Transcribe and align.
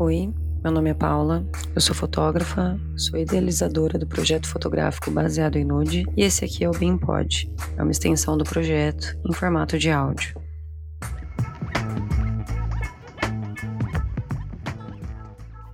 Oi, 0.00 0.32
meu 0.62 0.70
nome 0.70 0.90
é 0.90 0.94
Paula, 0.94 1.44
eu 1.74 1.80
sou 1.80 1.92
fotógrafa, 1.92 2.78
sou 2.96 3.18
idealizadora 3.18 3.98
do 3.98 4.06
projeto 4.06 4.48
fotográfico 4.48 5.10
baseado 5.10 5.56
em 5.56 5.64
nude 5.64 6.06
e 6.16 6.22
esse 6.22 6.44
aqui 6.44 6.62
é 6.62 6.68
o 6.68 6.72
BeamPod, 6.72 7.50
é 7.76 7.82
uma 7.82 7.90
extensão 7.90 8.38
do 8.38 8.44
projeto 8.44 9.18
em 9.28 9.32
formato 9.32 9.76
de 9.76 9.90
áudio. 9.90 10.40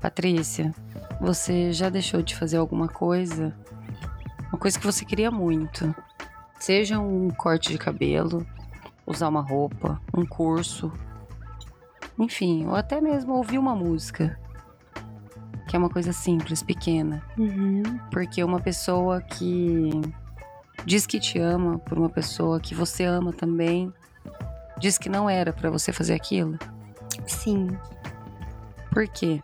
Patrícia, 0.01 0.75
você 1.21 1.71
já 1.71 1.91
deixou 1.91 2.23
de 2.23 2.35
fazer 2.35 2.57
alguma 2.57 2.89
coisa? 2.89 3.55
Uma 4.49 4.59
coisa 4.59 4.81
que 4.81 4.87
você 4.87 5.05
queria 5.05 5.31
muito. 5.31 5.95
Seja 6.59 6.99
um 6.99 7.29
corte 7.29 7.73
de 7.73 7.77
cabelo, 7.77 8.47
usar 9.07 9.29
uma 9.29 9.43
roupa, 9.43 10.01
um 10.17 10.25
curso, 10.25 10.91
enfim, 12.19 12.67
ou 12.67 12.75
até 12.75 13.01
mesmo 13.01 13.35
ouvir 13.35 13.59
uma 13.59 13.75
música. 13.75 14.39
Que 15.69 15.77
é 15.77 15.79
uma 15.79 15.89
coisa 15.89 16.13
simples, 16.13 16.63
pequena. 16.63 17.23
Uhum. 17.39 17.83
Porque 18.11 18.45
uma 18.45 18.61
pessoa 18.61 19.21
que 19.21 19.91
diz 20.85 21.07
que 21.07 21.19
te 21.19 21.39
ama 21.39 21.79
por 21.79 21.99
uma 21.99 22.11
pessoa 22.11 22.61
que 22.61 22.75
você 22.75 23.05
ama 23.05 23.33
também, 23.33 23.93
diz 24.79 24.99
que 24.99 25.09
não 25.09 25.29
era 25.29 25.53
para 25.53 25.71
você 25.71 25.93
fazer 25.93 26.15
aquilo. 26.15 26.59
Sim. 27.27 27.69
Por 28.93 29.09
quê? 29.09 29.43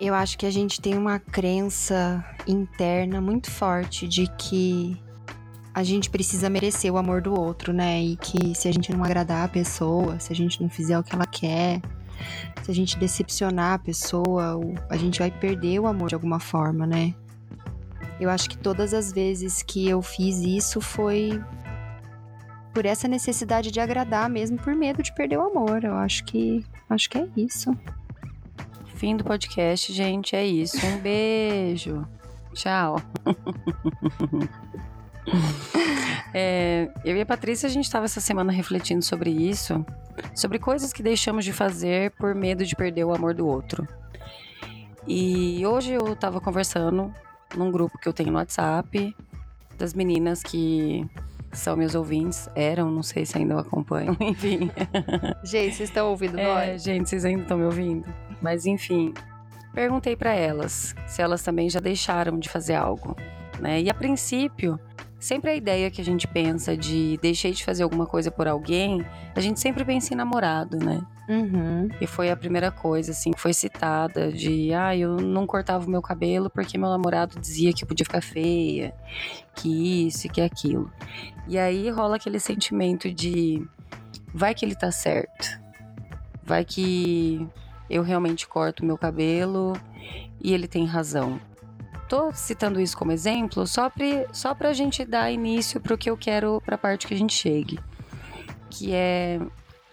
Eu 0.00 0.14
acho 0.14 0.38
que 0.38 0.46
a 0.46 0.50
gente 0.50 0.80
tem 0.80 0.96
uma 0.96 1.18
crença 1.18 2.24
interna 2.46 3.20
muito 3.20 3.50
forte 3.50 4.08
de 4.08 4.26
que 4.38 5.00
a 5.74 5.82
gente 5.82 6.10
precisa 6.10 6.50
merecer 6.50 6.92
o 6.92 6.96
amor 6.96 7.20
do 7.20 7.38
outro, 7.38 7.72
né? 7.72 8.02
E 8.02 8.16
que 8.16 8.54
se 8.54 8.66
a 8.66 8.72
gente 8.72 8.92
não 8.92 9.04
agradar 9.04 9.44
a 9.44 9.48
pessoa, 9.48 10.18
se 10.18 10.32
a 10.32 10.36
gente 10.36 10.60
não 10.60 10.68
fizer 10.68 10.98
o 10.98 11.02
que 11.02 11.14
ela 11.14 11.26
quer, 11.26 11.80
se 12.62 12.70
a 12.70 12.74
gente 12.74 12.98
decepcionar 12.98 13.74
a 13.74 13.78
pessoa, 13.78 14.60
a 14.88 14.96
gente 14.96 15.18
vai 15.18 15.30
perder 15.30 15.80
o 15.80 15.86
amor 15.86 16.08
de 16.08 16.14
alguma 16.14 16.40
forma, 16.40 16.86
né? 16.86 17.14
Eu 18.20 18.28
acho 18.28 18.50
que 18.50 18.58
todas 18.58 18.92
as 18.92 19.12
vezes 19.12 19.62
que 19.62 19.88
eu 19.88 20.02
fiz 20.02 20.40
isso 20.40 20.80
foi 20.80 21.42
por 22.72 22.84
essa 22.84 23.08
necessidade 23.08 23.70
de 23.70 23.80
agradar, 23.80 24.28
mesmo 24.28 24.58
por 24.58 24.74
medo 24.74 25.02
de 25.02 25.14
perder 25.14 25.38
o 25.38 25.42
amor. 25.42 25.84
Eu 25.84 25.94
acho 25.94 26.24
que 26.24 26.64
acho 26.88 27.08
que 27.08 27.18
é 27.18 27.28
isso. 27.36 27.76
Fim 28.96 29.16
do 29.16 29.24
podcast, 29.24 29.92
gente, 29.92 30.36
é 30.36 30.44
isso. 30.44 30.84
Um 30.86 30.98
beijo. 30.98 32.06
Tchau. 32.52 33.00
É, 36.32 36.88
eu 37.04 37.16
e 37.16 37.20
a 37.20 37.26
Patrícia, 37.26 37.66
a 37.66 37.70
gente 37.70 37.84
estava 37.84 38.04
essa 38.04 38.20
semana 38.20 38.52
refletindo 38.52 39.04
sobre 39.04 39.30
isso, 39.30 39.84
sobre 40.34 40.58
coisas 40.58 40.92
que 40.92 41.02
deixamos 41.02 41.44
de 41.44 41.52
fazer 41.52 42.12
por 42.12 42.34
medo 42.34 42.64
de 42.64 42.74
perder 42.74 43.04
o 43.04 43.14
amor 43.14 43.34
do 43.34 43.46
outro. 43.46 43.86
E 45.06 45.64
hoje 45.66 45.92
eu 45.92 46.12
estava 46.12 46.40
conversando 46.40 47.12
num 47.56 47.70
grupo 47.70 47.98
que 47.98 48.08
eu 48.08 48.12
tenho 48.12 48.30
no 48.30 48.38
WhatsApp, 48.38 49.14
das 49.76 49.94
meninas 49.94 50.42
que 50.42 51.08
são 51.52 51.76
meus 51.76 51.94
ouvintes, 51.94 52.48
eram, 52.54 52.90
não 52.90 53.02
sei 53.02 53.26
se 53.26 53.36
ainda 53.36 53.58
acompanham, 53.58 54.16
enfim. 54.20 54.70
Gente, 55.42 55.74
vocês 55.74 55.88
estão 55.88 56.10
ouvindo 56.10 56.38
é, 56.38 56.44
nós? 56.44 56.82
Gente, 56.82 57.08
vocês 57.08 57.24
ainda 57.24 57.42
estão 57.42 57.58
me 57.58 57.64
ouvindo? 57.64 58.04
Mas 58.40 58.66
enfim, 58.66 59.12
perguntei 59.74 60.14
para 60.16 60.32
elas 60.32 60.94
se 61.06 61.20
elas 61.20 61.42
também 61.42 61.68
já 61.68 61.80
deixaram 61.80 62.38
de 62.38 62.48
fazer 62.48 62.74
algo, 62.74 63.16
né? 63.58 63.80
E 63.80 63.90
a 63.90 63.94
princípio, 63.94 64.78
Sempre 65.20 65.50
a 65.50 65.54
ideia 65.54 65.90
que 65.90 66.00
a 66.00 66.04
gente 66.04 66.26
pensa 66.26 66.74
de 66.74 67.18
deixei 67.20 67.52
de 67.52 67.62
fazer 67.62 67.82
alguma 67.82 68.06
coisa 68.06 68.30
por 68.30 68.48
alguém, 68.48 69.04
a 69.36 69.40
gente 69.40 69.60
sempre 69.60 69.84
pensa 69.84 70.14
em 70.14 70.16
namorado, 70.16 70.78
né? 70.78 71.06
Uhum. 71.28 71.90
E 72.00 72.06
foi 72.06 72.30
a 72.30 72.36
primeira 72.36 72.72
coisa, 72.72 73.12
assim, 73.12 73.30
que 73.30 73.38
foi 73.38 73.52
citada 73.52 74.32
de, 74.32 74.72
ah, 74.72 74.96
eu 74.96 75.18
não 75.18 75.46
cortava 75.46 75.86
o 75.86 75.90
meu 75.90 76.00
cabelo 76.00 76.48
porque 76.48 76.78
meu 76.78 76.88
namorado 76.88 77.38
dizia 77.38 77.70
que 77.74 77.84
podia 77.84 78.04
ficar 78.04 78.22
feia, 78.22 78.94
que 79.54 80.06
isso 80.06 80.26
e 80.26 80.30
que 80.30 80.40
aquilo. 80.40 80.90
E 81.46 81.58
aí 81.58 81.90
rola 81.90 82.16
aquele 82.16 82.40
sentimento 82.40 83.12
de, 83.12 83.62
vai 84.32 84.54
que 84.54 84.64
ele 84.64 84.74
tá 84.74 84.90
certo, 84.90 85.60
vai 86.42 86.64
que 86.64 87.46
eu 87.90 88.02
realmente 88.02 88.48
corto 88.48 88.82
o 88.82 88.86
meu 88.86 88.96
cabelo 88.96 89.74
e 90.42 90.54
ele 90.54 90.66
tem 90.66 90.86
razão 90.86 91.38
tô 92.10 92.32
citando 92.32 92.80
isso 92.80 92.98
como 92.98 93.12
exemplo 93.12 93.64
só 93.68 93.88
para 93.88 94.26
só 94.32 94.56
a 94.58 94.72
gente 94.72 95.04
dar 95.04 95.30
início 95.30 95.80
para 95.80 95.94
o 95.94 95.98
que 95.98 96.10
eu 96.10 96.16
quero 96.16 96.60
para 96.66 96.74
a 96.74 96.78
parte 96.78 97.06
que 97.06 97.14
a 97.14 97.16
gente 97.16 97.32
chegue. 97.32 97.78
Que 98.68 98.92
é. 98.92 99.38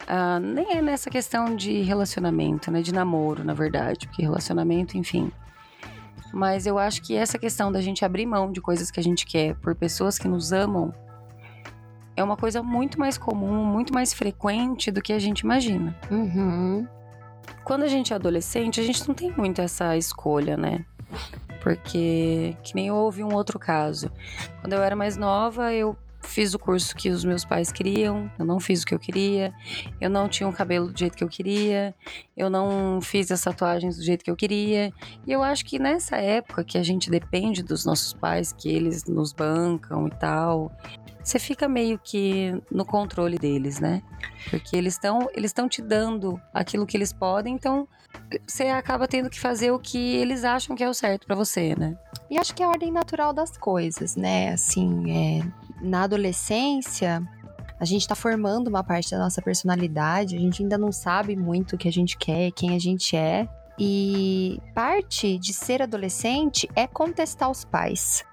Uh, 0.03 0.39
nem 0.39 0.77
é 0.77 0.81
nessa 0.81 1.09
questão 1.09 1.55
de 1.55 1.81
relacionamento, 1.81 2.71
né? 2.71 2.81
De 2.81 2.93
namoro, 2.93 3.43
na 3.43 3.53
verdade. 3.53 4.07
Porque 4.07 4.23
relacionamento, 4.23 4.97
enfim. 4.97 5.31
Mas 6.33 6.65
eu 6.65 6.79
acho 6.79 7.03
que 7.03 7.15
essa 7.15 7.37
questão 7.37 7.71
da 7.71 7.81
gente 7.81 8.03
abrir 8.03 8.25
mão 8.25 8.51
de 8.51 8.59
coisas 8.61 8.89
que 8.89 8.99
a 8.99 9.03
gente 9.03 9.25
quer 9.25 9.55
por 9.55 9.75
pessoas 9.75 10.17
que 10.17 10.27
nos 10.27 10.51
amam 10.51 10.93
é 12.15 12.23
uma 12.23 12.35
coisa 12.35 12.63
muito 12.63 12.99
mais 12.99 13.17
comum, 13.17 13.63
muito 13.63 13.93
mais 13.93 14.11
frequente 14.11 14.89
do 14.89 15.01
que 15.01 15.13
a 15.13 15.19
gente 15.19 15.41
imagina. 15.41 15.95
Uhum. 16.09 16.87
Quando 17.63 17.83
a 17.83 17.87
gente 17.87 18.11
é 18.11 18.15
adolescente, 18.15 18.79
a 18.79 18.83
gente 18.83 19.07
não 19.07 19.13
tem 19.13 19.31
muito 19.31 19.61
essa 19.61 19.95
escolha, 19.95 20.57
né? 20.57 20.83
Porque 21.61 22.55
que 22.63 22.75
nem 22.75 22.91
houve 22.91 23.23
um 23.23 23.33
outro 23.33 23.59
caso. 23.59 24.11
Quando 24.61 24.73
eu 24.73 24.83
era 24.83 24.95
mais 24.95 25.17
nova, 25.17 25.73
eu 25.73 25.97
fiz 26.27 26.53
o 26.53 26.59
curso 26.59 26.95
que 26.95 27.09
os 27.09 27.23
meus 27.23 27.43
pais 27.43 27.71
queriam, 27.71 28.29
eu 28.37 28.45
não 28.45 28.59
fiz 28.59 28.83
o 28.83 28.85
que 28.85 28.93
eu 28.93 28.99
queria, 28.99 29.53
eu 29.99 30.09
não 30.09 30.27
tinha 30.27 30.47
um 30.47 30.51
cabelo 30.51 30.91
do 30.91 30.97
jeito 30.97 31.17
que 31.17 31.23
eu 31.23 31.29
queria, 31.29 31.95
eu 32.35 32.49
não 32.49 32.99
fiz 33.01 33.31
as 33.31 33.41
tatuagens 33.41 33.97
do 33.97 34.03
jeito 34.03 34.23
que 34.23 34.31
eu 34.31 34.35
queria. 34.35 34.91
E 35.25 35.31
eu 35.31 35.41
acho 35.41 35.65
que 35.65 35.79
nessa 35.79 36.17
época 36.17 36.63
que 36.63 36.77
a 36.77 36.83
gente 36.83 37.09
depende 37.09 37.63
dos 37.63 37.85
nossos 37.85 38.13
pais, 38.13 38.53
que 38.53 38.69
eles 38.69 39.05
nos 39.05 39.33
bancam 39.33 40.07
e 40.07 40.11
tal, 40.11 40.71
você 41.23 41.39
fica 41.39 41.67
meio 41.67 41.99
que 41.99 42.53
no 42.71 42.85
controle 42.85 43.37
deles, 43.37 43.79
né? 43.79 44.01
Porque 44.49 44.75
eles 44.75 44.93
estão 44.93 45.27
eles 45.33 45.49
estão 45.49 45.67
te 45.67 45.81
dando 45.81 46.39
aquilo 46.53 46.85
que 46.85 46.95
eles 46.95 47.11
podem, 47.11 47.53
então 47.53 47.87
você 48.45 48.67
acaba 48.67 49.07
tendo 49.07 49.29
que 49.29 49.39
fazer 49.39 49.71
o 49.71 49.79
que 49.79 50.15
eles 50.15 50.43
acham 50.43 50.75
que 50.75 50.83
é 50.83 50.89
o 50.89 50.93
certo 50.93 51.27
para 51.27 51.35
você, 51.35 51.75
né? 51.75 51.97
E 52.29 52.37
acho 52.37 52.53
que 52.53 52.63
é 52.63 52.65
a 52.65 52.69
ordem 52.69 52.91
natural 52.91 53.33
das 53.33 53.57
coisas, 53.57 54.15
né? 54.15 54.53
Assim, 54.53 55.11
é, 55.11 55.66
na 55.81 56.03
adolescência, 56.03 57.21
a 57.79 57.85
gente 57.85 58.01
está 58.01 58.15
formando 58.15 58.67
uma 58.67 58.83
parte 58.83 59.11
da 59.11 59.19
nossa 59.19 59.41
personalidade, 59.41 60.35
a 60.35 60.39
gente 60.39 60.63
ainda 60.63 60.77
não 60.77 60.91
sabe 60.91 61.35
muito 61.35 61.73
o 61.73 61.77
que 61.77 61.87
a 61.87 61.91
gente 61.91 62.17
quer, 62.17 62.51
quem 62.51 62.75
a 62.75 62.79
gente 62.79 63.15
é. 63.15 63.47
E 63.79 64.59
parte 64.73 65.37
de 65.37 65.53
ser 65.53 65.83
adolescente 65.83 66.67
é 66.75 66.87
contestar 66.87 67.49
os 67.49 67.63
pais. 67.63 68.25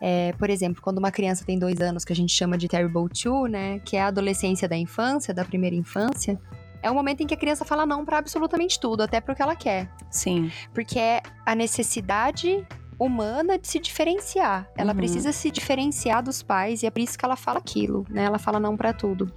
É, 0.00 0.32
por 0.34 0.50
exemplo, 0.50 0.80
quando 0.80 0.98
uma 0.98 1.10
criança 1.10 1.44
tem 1.44 1.58
dois 1.58 1.80
anos, 1.80 2.04
que 2.04 2.12
a 2.12 2.16
gente 2.16 2.32
chama 2.32 2.56
de 2.56 2.68
Terrible 2.68 3.08
Two, 3.08 3.46
né? 3.46 3.80
Que 3.80 3.96
é 3.96 4.02
a 4.02 4.06
adolescência 4.08 4.68
da 4.68 4.76
infância, 4.76 5.34
da 5.34 5.44
primeira 5.44 5.74
infância. 5.74 6.38
É 6.82 6.90
o 6.90 6.94
momento 6.94 7.22
em 7.22 7.26
que 7.26 7.34
a 7.34 7.36
criança 7.36 7.64
fala 7.64 7.84
não 7.84 8.04
para 8.04 8.18
absolutamente 8.18 8.78
tudo, 8.78 9.02
até 9.02 9.20
pro 9.20 9.34
que 9.34 9.42
ela 9.42 9.56
quer. 9.56 9.90
Sim. 10.10 10.52
Porque 10.72 10.98
é 10.98 11.22
a 11.44 11.54
necessidade 11.54 12.64
humana 12.98 13.58
de 13.58 13.68
se 13.68 13.78
diferenciar. 13.78 14.68
Ela 14.76 14.92
uhum. 14.92 14.96
precisa 14.96 15.32
se 15.32 15.50
diferenciar 15.50 16.22
dos 16.22 16.42
pais 16.42 16.82
e 16.82 16.86
é 16.86 16.90
por 16.90 17.00
isso 17.00 17.18
que 17.18 17.24
ela 17.24 17.36
fala 17.36 17.58
aquilo, 17.58 18.06
né? 18.08 18.24
Ela 18.24 18.38
fala 18.38 18.58
não 18.58 18.76
para 18.76 18.92
tudo. 18.92 19.32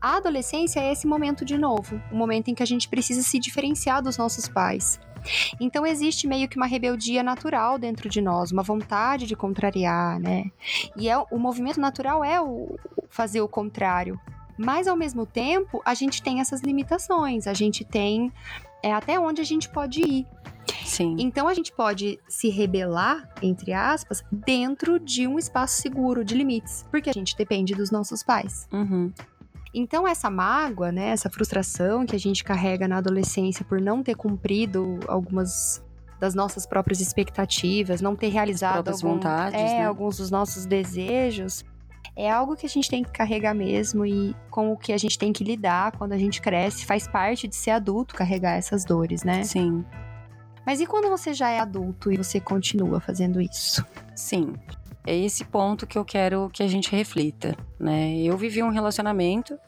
A 0.00 0.16
adolescência 0.16 0.80
é 0.80 0.92
esse 0.92 1.06
momento 1.06 1.44
de 1.44 1.56
novo, 1.56 2.00
o 2.12 2.16
momento 2.16 2.48
em 2.48 2.54
que 2.54 2.62
a 2.62 2.66
gente 2.66 2.88
precisa 2.88 3.22
se 3.22 3.38
diferenciar 3.38 4.02
dos 4.02 4.18
nossos 4.18 4.46
pais. 4.46 5.00
Então 5.58 5.86
existe 5.86 6.26
meio 6.26 6.48
que 6.48 6.56
uma 6.56 6.66
rebeldia 6.66 7.22
natural 7.22 7.78
dentro 7.78 8.08
de 8.08 8.20
nós, 8.20 8.52
uma 8.52 8.62
vontade 8.62 9.26
de 9.26 9.34
contrariar, 9.34 10.20
né? 10.20 10.50
E 10.96 11.08
é 11.08 11.16
o 11.16 11.38
movimento 11.38 11.80
natural 11.80 12.22
é 12.22 12.40
o 12.40 12.78
fazer 13.08 13.40
o 13.40 13.48
contrário. 13.48 14.20
Mas 14.56 14.86
ao 14.86 14.96
mesmo 14.96 15.26
tempo, 15.26 15.82
a 15.84 15.94
gente 15.94 16.22
tem 16.22 16.40
essas 16.40 16.60
limitações, 16.60 17.46
a 17.46 17.54
gente 17.54 17.84
tem 17.84 18.32
é 18.84 18.92
até 18.92 19.18
onde 19.18 19.40
a 19.40 19.44
gente 19.44 19.68
pode 19.70 20.00
ir. 20.02 20.26
Sim. 20.84 21.16
Então 21.18 21.48
a 21.48 21.54
gente 21.54 21.72
pode 21.72 22.18
se 22.28 22.50
rebelar, 22.50 23.26
entre 23.40 23.72
aspas, 23.72 24.22
dentro 24.30 25.00
de 25.00 25.26
um 25.26 25.38
espaço 25.38 25.80
seguro 25.80 26.22
de 26.22 26.34
limites, 26.34 26.84
porque 26.90 27.08
a 27.08 27.12
gente 27.12 27.34
depende 27.34 27.74
dos 27.74 27.90
nossos 27.90 28.22
pais. 28.22 28.68
Uhum. 28.70 29.10
Então, 29.76 30.06
essa 30.06 30.30
mágoa, 30.30 30.92
né, 30.92 31.08
essa 31.08 31.28
frustração 31.28 32.06
que 32.06 32.14
a 32.14 32.18
gente 32.18 32.44
carrega 32.44 32.86
na 32.86 32.98
adolescência 32.98 33.64
por 33.64 33.80
não 33.80 34.04
ter 34.04 34.14
cumprido 34.14 35.00
algumas 35.08 35.82
das 36.20 36.32
nossas 36.32 36.64
próprias 36.64 37.00
expectativas, 37.00 38.00
não 38.00 38.14
ter 38.14 38.28
realizado 38.28 38.88
algum, 38.88 39.14
vontades, 39.14 39.58
é, 39.58 39.78
né? 39.80 39.86
alguns 39.86 40.18
dos 40.18 40.30
nossos 40.30 40.64
desejos, 40.64 41.64
é 42.16 42.30
algo 42.30 42.56
que 42.56 42.66
a 42.66 42.68
gente 42.68 42.88
tem 42.88 43.02
que 43.02 43.10
carregar 43.10 43.54
mesmo 43.54 44.06
e 44.06 44.34
com 44.50 44.72
o 44.72 44.76
que 44.76 44.92
a 44.92 44.98
gente 44.98 45.18
tem 45.18 45.32
que 45.32 45.42
lidar 45.42 45.92
quando 45.92 46.12
a 46.12 46.18
gente 46.18 46.40
cresce, 46.40 46.86
faz 46.86 47.08
parte 47.08 47.48
de 47.48 47.56
ser 47.56 47.72
adulto 47.72 48.14
carregar 48.14 48.56
essas 48.56 48.84
dores, 48.84 49.24
né? 49.24 49.42
Sim. 49.42 49.84
Mas 50.64 50.80
e 50.80 50.86
quando 50.86 51.08
você 51.08 51.34
já 51.34 51.50
é 51.50 51.58
adulto 51.58 52.12
e 52.12 52.16
você 52.16 52.40
continua 52.40 53.00
fazendo 53.00 53.40
isso? 53.40 53.84
Sim. 54.14 54.54
É 55.06 55.14
esse 55.14 55.44
ponto 55.44 55.86
que 55.86 55.98
eu 55.98 56.04
quero 56.04 56.48
que 56.50 56.62
a 56.62 56.68
gente 56.68 56.90
reflita, 56.90 57.56
né? 57.78 58.16
Eu 58.16 58.38
vivi 58.38 58.62
um 58.62 58.70
relacionamento, 58.70 59.58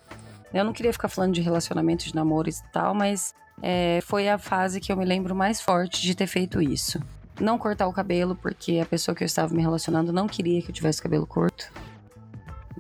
eu 0.55 0.65
não 0.65 0.73
queria 0.73 0.93
ficar 0.93 1.09
falando 1.09 1.35
de 1.35 1.43
relacionamento 1.43 2.07
de 2.07 2.15
namoro 2.15 2.49
e 2.49 2.55
tal, 2.73 2.95
mas 2.95 3.35
é, 3.61 4.01
foi 4.03 4.29
a 4.29 4.39
fase 4.39 4.81
que 4.81 4.91
eu 4.91 4.97
me 4.97 5.05
lembro 5.05 5.35
mais 5.35 5.61
forte 5.61 6.01
de 6.01 6.15
ter 6.15 6.27
feito 6.27 6.63
isso. 6.63 7.03
Não 7.39 7.59
cortar 7.59 7.87
o 7.87 7.93
cabelo, 7.93 8.35
porque 8.35 8.79
a 8.79 8.87
pessoa 8.87 9.15
que 9.15 9.23
eu 9.23 9.27
estava 9.27 9.55
me 9.55 9.61
relacionando 9.61 10.11
não 10.13 10.27
queria 10.27 10.63
que 10.63 10.71
eu 10.71 10.75
tivesse 10.75 11.03
cabelo 11.03 11.27
curto. 11.27 11.71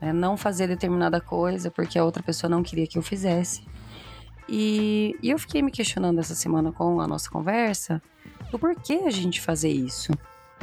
Né? 0.00 0.12
Não 0.12 0.37
fazer 0.37 0.66
determinada 0.66 1.20
coisa, 1.20 1.70
porque 1.70 1.98
a 1.98 2.04
outra 2.04 2.22
pessoa 2.22 2.50
não 2.50 2.62
queria 2.62 2.87
que 2.87 2.98
eu 2.98 3.02
fizesse. 3.02 3.64
E, 4.48 5.16
e 5.22 5.31
eu 5.31 5.38
fiquei 5.38 5.62
me 5.62 5.70
questionando 5.70 6.19
essa 6.19 6.34
semana 6.34 6.70
com 6.70 7.00
a 7.00 7.06
nossa 7.06 7.28
conversa 7.28 8.00
do 8.50 8.58
porquê 8.58 9.02
a 9.06 9.10
gente 9.10 9.40
fazer 9.40 9.70
isso. 9.70 10.12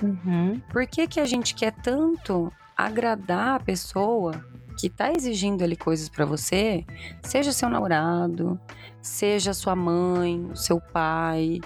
Uhum. 0.01 0.61
Por 0.71 0.87
que, 0.87 1.07
que 1.07 1.19
a 1.19 1.25
gente 1.25 1.53
quer 1.53 1.71
tanto 1.71 2.51
agradar 2.75 3.55
a 3.55 3.59
pessoa 3.59 4.43
que 4.77 4.89
tá 4.89 5.11
exigindo 5.11 5.63
ali 5.63 5.75
coisas 5.75 6.09
para 6.09 6.25
você, 6.25 6.85
seja 7.21 7.51
seu 7.51 7.69
namorado, 7.69 8.59
seja 9.01 9.53
sua 9.53 9.75
mãe, 9.75 10.49
seu 10.55 10.81
pai, 10.81 11.61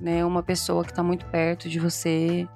né, 0.00 0.24
uma 0.24 0.42
pessoa 0.42 0.84
que 0.84 0.92
tá 0.92 1.02
muito 1.02 1.26
perto 1.26 1.68
de 1.68 1.78
você. 1.78 2.48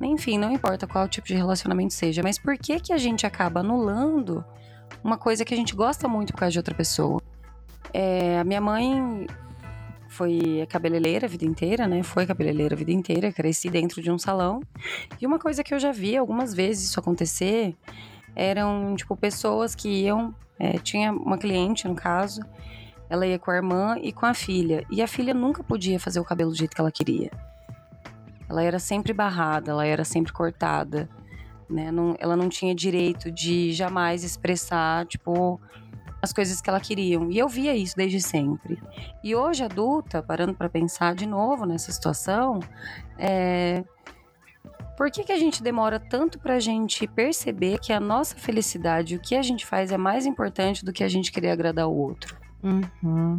Enfim, 0.00 0.38
não 0.38 0.50
importa 0.50 0.86
qual 0.86 1.08
tipo 1.08 1.26
de 1.26 1.34
relacionamento 1.34 1.92
seja, 1.92 2.22
mas 2.22 2.38
por 2.38 2.56
que 2.56 2.80
que 2.80 2.92
a 2.92 2.98
gente 2.98 3.26
acaba 3.26 3.60
anulando 3.60 4.44
uma 5.04 5.18
coisa 5.18 5.44
que 5.44 5.52
a 5.52 5.56
gente 5.56 5.74
gosta 5.74 6.08
muito 6.08 6.32
por 6.32 6.40
causa 6.40 6.52
de 6.52 6.58
outra 6.58 6.74
pessoa? 6.74 7.20
É, 7.92 8.38
a 8.38 8.44
minha 8.44 8.60
mãe 8.60 9.26
foi 10.08 10.66
cabeleireira 10.68 11.26
a 11.26 11.28
vida 11.28 11.44
inteira, 11.44 11.86
né? 11.86 12.02
Foi 12.02 12.26
cabeleireira 12.26 12.74
a 12.74 12.78
vida 12.78 12.92
inteira, 12.92 13.32
cresci 13.32 13.70
dentro 13.70 14.02
de 14.02 14.10
um 14.10 14.18
salão. 14.18 14.60
E 15.20 15.26
uma 15.26 15.38
coisa 15.38 15.62
que 15.62 15.72
eu 15.72 15.78
já 15.78 15.92
vi 15.92 16.16
algumas 16.16 16.52
vezes 16.52 16.90
isso 16.90 16.98
acontecer 16.98 17.76
eram, 18.34 18.94
tipo, 18.96 19.16
pessoas 19.16 19.74
que 19.74 19.88
iam. 19.88 20.34
É, 20.58 20.78
tinha 20.78 21.10
uma 21.10 21.38
cliente, 21.38 21.88
no 21.88 21.94
caso, 21.94 22.42
ela 23.08 23.26
ia 23.26 23.38
com 23.38 23.50
a 23.50 23.56
irmã 23.56 23.96
e 24.02 24.12
com 24.12 24.26
a 24.26 24.34
filha. 24.34 24.84
E 24.90 25.00
a 25.00 25.06
filha 25.06 25.32
nunca 25.32 25.62
podia 25.62 25.98
fazer 25.98 26.20
o 26.20 26.24
cabelo 26.24 26.50
do 26.50 26.56
jeito 26.56 26.74
que 26.74 26.80
ela 26.80 26.92
queria. 26.92 27.30
Ela 28.50 28.64
era 28.64 28.80
sempre 28.80 29.12
barrada, 29.12 29.70
ela 29.70 29.86
era 29.86 30.04
sempre 30.04 30.32
cortada. 30.32 31.08
Né? 31.68 31.92
Não, 31.92 32.16
ela 32.18 32.36
não 32.36 32.48
tinha 32.48 32.74
direito 32.74 33.30
de 33.30 33.72
jamais 33.72 34.24
expressar, 34.24 35.06
tipo, 35.06 35.60
as 36.20 36.32
coisas 36.32 36.60
que 36.60 36.68
ela 36.68 36.80
queriam. 36.80 37.30
E 37.30 37.38
eu 37.38 37.48
via 37.48 37.76
isso 37.76 37.96
desde 37.96 38.20
sempre. 38.20 38.82
E 39.22 39.36
hoje, 39.36 39.62
adulta, 39.62 40.20
parando 40.20 40.52
para 40.52 40.68
pensar 40.68 41.14
de 41.14 41.26
novo 41.26 41.64
nessa 41.64 41.92
situação, 41.92 42.58
é... 43.16 43.84
por 44.96 45.12
que, 45.12 45.22
que 45.22 45.32
a 45.32 45.38
gente 45.38 45.62
demora 45.62 46.00
tanto 46.00 46.38
para 46.40 46.56
a 46.56 46.60
gente 46.60 47.06
perceber 47.06 47.78
que 47.78 47.92
a 47.92 48.00
nossa 48.00 48.34
felicidade, 48.34 49.14
o 49.14 49.20
que 49.20 49.36
a 49.36 49.42
gente 49.42 49.64
faz, 49.64 49.92
é 49.92 49.96
mais 49.96 50.26
importante 50.26 50.84
do 50.84 50.92
que 50.92 51.04
a 51.04 51.08
gente 51.08 51.30
querer 51.30 51.50
agradar 51.50 51.86
o 51.88 51.96
outro? 51.96 52.36
Uhum. 52.62 53.38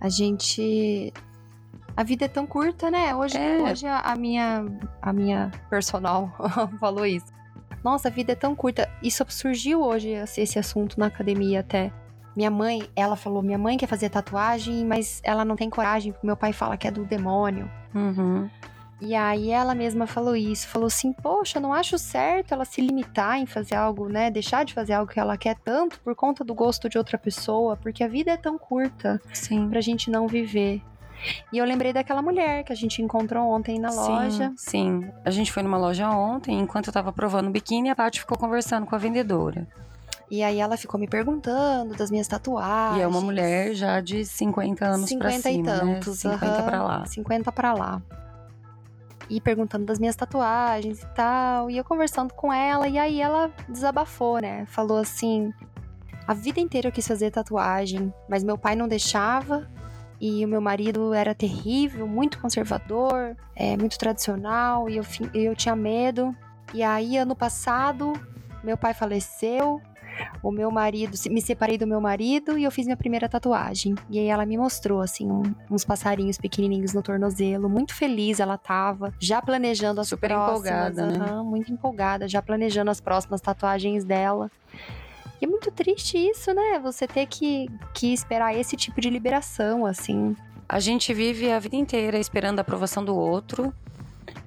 A 0.00 0.08
gente. 0.08 1.12
A 1.96 2.02
vida 2.02 2.24
é 2.24 2.28
tão 2.28 2.46
curta, 2.46 2.90
né? 2.90 3.14
Hoje, 3.14 3.38
É. 3.38 3.58
hoje 3.62 3.86
a, 3.86 4.00
a 4.00 4.16
minha, 4.16 4.66
a 5.00 5.12
minha 5.12 5.50
personal 5.70 6.32
falou 6.80 7.06
isso. 7.06 7.26
Nossa, 7.84 8.08
a 8.08 8.10
vida 8.10 8.32
é 8.32 8.34
tão 8.34 8.54
curta. 8.54 8.90
Isso 9.02 9.24
surgiu 9.28 9.82
hoje, 9.82 10.10
esse 10.10 10.58
assunto 10.58 10.98
na 10.98 11.06
academia 11.06 11.60
até. 11.60 11.92
Minha 12.34 12.50
mãe, 12.50 12.88
ela 12.96 13.14
falou: 13.14 13.42
minha 13.42 13.58
mãe 13.58 13.76
quer 13.76 13.86
fazer 13.86 14.08
tatuagem, 14.08 14.84
mas 14.84 15.20
ela 15.22 15.44
não 15.44 15.54
tem 15.54 15.70
coragem, 15.70 16.10
porque 16.12 16.26
meu 16.26 16.36
pai 16.36 16.52
fala 16.52 16.76
que 16.76 16.88
é 16.88 16.90
do 16.90 17.04
demônio. 17.04 17.70
Uhum. 17.94 18.48
E 19.00 19.14
aí 19.14 19.50
ela 19.50 19.74
mesma 19.74 20.06
falou 20.06 20.34
isso, 20.34 20.66
falou 20.68 20.86
assim, 20.86 21.12
poxa, 21.12 21.60
não 21.60 21.74
acho 21.74 21.98
certo 21.98 22.54
ela 22.54 22.64
se 22.64 22.80
limitar 22.80 23.38
em 23.38 23.44
fazer 23.44 23.74
algo, 23.74 24.08
né? 24.08 24.30
Deixar 24.30 24.64
de 24.64 24.72
fazer 24.72 24.94
algo 24.94 25.12
que 25.12 25.20
ela 25.20 25.36
quer 25.36 25.56
tanto 25.56 26.00
por 26.00 26.14
conta 26.14 26.42
do 26.42 26.54
gosto 26.54 26.88
de 26.88 26.96
outra 26.96 27.18
pessoa, 27.18 27.76
porque 27.76 28.02
a 28.02 28.08
vida 28.08 28.30
é 28.30 28.36
tão 28.36 28.56
curta 28.56 29.20
Sim. 29.32 29.68
pra 29.68 29.80
gente 29.80 30.10
não 30.10 30.26
viver. 30.26 30.80
E 31.52 31.58
eu 31.58 31.64
lembrei 31.64 31.92
daquela 31.92 32.20
mulher 32.20 32.64
que 32.64 32.72
a 32.72 32.76
gente 32.76 33.00
encontrou 33.02 33.48
ontem 33.50 33.78
na 33.78 33.90
loja. 33.90 34.52
Sim, 34.56 35.00
sim. 35.02 35.10
A 35.24 35.30
gente 35.30 35.52
foi 35.52 35.62
numa 35.62 35.78
loja 35.78 36.08
ontem, 36.10 36.58
enquanto 36.58 36.88
eu 36.88 36.92
tava 36.92 37.12
provando 37.12 37.48
o 37.48 37.50
biquíni, 37.50 37.90
a 37.90 37.96
Paty 37.96 38.20
ficou 38.20 38.36
conversando 38.36 38.86
com 38.86 38.94
a 38.94 38.98
vendedora. 38.98 39.66
E 40.30 40.42
aí 40.42 40.58
ela 40.58 40.76
ficou 40.76 40.98
me 40.98 41.06
perguntando 41.06 41.94
das 41.94 42.10
minhas 42.10 42.26
tatuagens. 42.26 42.98
E 42.98 43.02
é 43.02 43.06
uma 43.06 43.20
mulher 43.20 43.74
já 43.74 44.00
de 44.00 44.24
50 44.24 44.84
anos 44.84 45.12
pra 45.14 45.30
50 45.30 45.50
e 45.50 45.52
cima, 45.52 45.64
tantos, 45.64 46.24
né? 46.24 46.32
50 46.32 46.46
aham, 46.46 46.64
pra 46.64 46.82
lá. 46.82 47.06
50 47.06 47.52
pra 47.52 47.74
lá. 47.74 48.02
E 49.28 49.40
perguntando 49.40 49.86
das 49.86 49.98
minhas 49.98 50.16
tatuagens 50.16 51.02
e 51.02 51.06
tal. 51.14 51.70
E 51.70 51.76
eu 51.76 51.84
conversando 51.84 52.34
com 52.34 52.52
ela, 52.52 52.88
e 52.88 52.98
aí 52.98 53.20
ela 53.20 53.50
desabafou, 53.68 54.38
né? 54.38 54.66
Falou 54.66 54.98
assim: 54.98 55.52
a 56.26 56.34
vida 56.34 56.60
inteira 56.60 56.88
eu 56.88 56.92
quis 56.92 57.06
fazer 57.06 57.30
tatuagem, 57.30 58.12
mas 58.28 58.42
meu 58.42 58.58
pai 58.58 58.74
não 58.74 58.88
deixava. 58.88 59.70
E 60.26 60.42
o 60.42 60.48
meu 60.48 60.58
marido 60.60 61.12
era 61.12 61.34
terrível, 61.34 62.06
muito 62.08 62.38
conservador, 62.40 63.36
é, 63.54 63.76
muito 63.76 63.98
tradicional, 63.98 64.88
e 64.88 64.96
eu, 64.96 65.04
eu 65.34 65.54
tinha 65.54 65.76
medo. 65.76 66.34
E 66.72 66.82
aí, 66.82 67.18
ano 67.18 67.36
passado, 67.36 68.14
meu 68.62 68.74
pai 68.74 68.94
faleceu, 68.94 69.82
o 70.42 70.50
meu 70.50 70.70
marido, 70.70 71.14
me 71.30 71.42
separei 71.42 71.76
do 71.76 71.86
meu 71.86 72.00
marido 72.00 72.56
e 72.56 72.64
eu 72.64 72.70
fiz 72.70 72.86
minha 72.86 72.96
primeira 72.96 73.28
tatuagem. 73.28 73.94
E 74.08 74.18
aí 74.18 74.28
ela 74.28 74.46
me 74.46 74.56
mostrou, 74.56 75.02
assim, 75.02 75.30
um- 75.30 75.54
uns 75.70 75.84
passarinhos 75.84 76.38
pequenininhos 76.38 76.94
no 76.94 77.02
tornozelo. 77.02 77.68
Muito 77.68 77.94
feliz 77.94 78.40
ela 78.40 78.56
tava, 78.56 79.12
já 79.20 79.42
planejando 79.42 80.00
as 80.00 80.08
Super 80.08 80.28
próximas. 80.30 80.96
empolgada, 80.96 81.06
né? 81.18 81.26
aham, 81.26 81.44
muito 81.44 81.70
empolgada, 81.70 82.26
já 82.26 82.40
planejando 82.40 82.90
as 82.90 82.98
próximas 82.98 83.42
tatuagens 83.42 84.04
dela. 84.06 84.50
E 85.40 85.44
é 85.44 85.48
muito 85.48 85.70
triste 85.70 86.16
isso, 86.16 86.52
né? 86.52 86.78
Você 86.82 87.06
ter 87.06 87.26
que, 87.26 87.68
que 87.92 88.12
esperar 88.12 88.54
esse 88.56 88.76
tipo 88.76 89.00
de 89.00 89.10
liberação, 89.10 89.84
assim. 89.86 90.36
A 90.68 90.80
gente 90.80 91.12
vive 91.12 91.50
a 91.50 91.58
vida 91.58 91.76
inteira 91.76 92.18
esperando 92.18 92.58
a 92.58 92.62
aprovação 92.62 93.04
do 93.04 93.14
outro, 93.14 93.72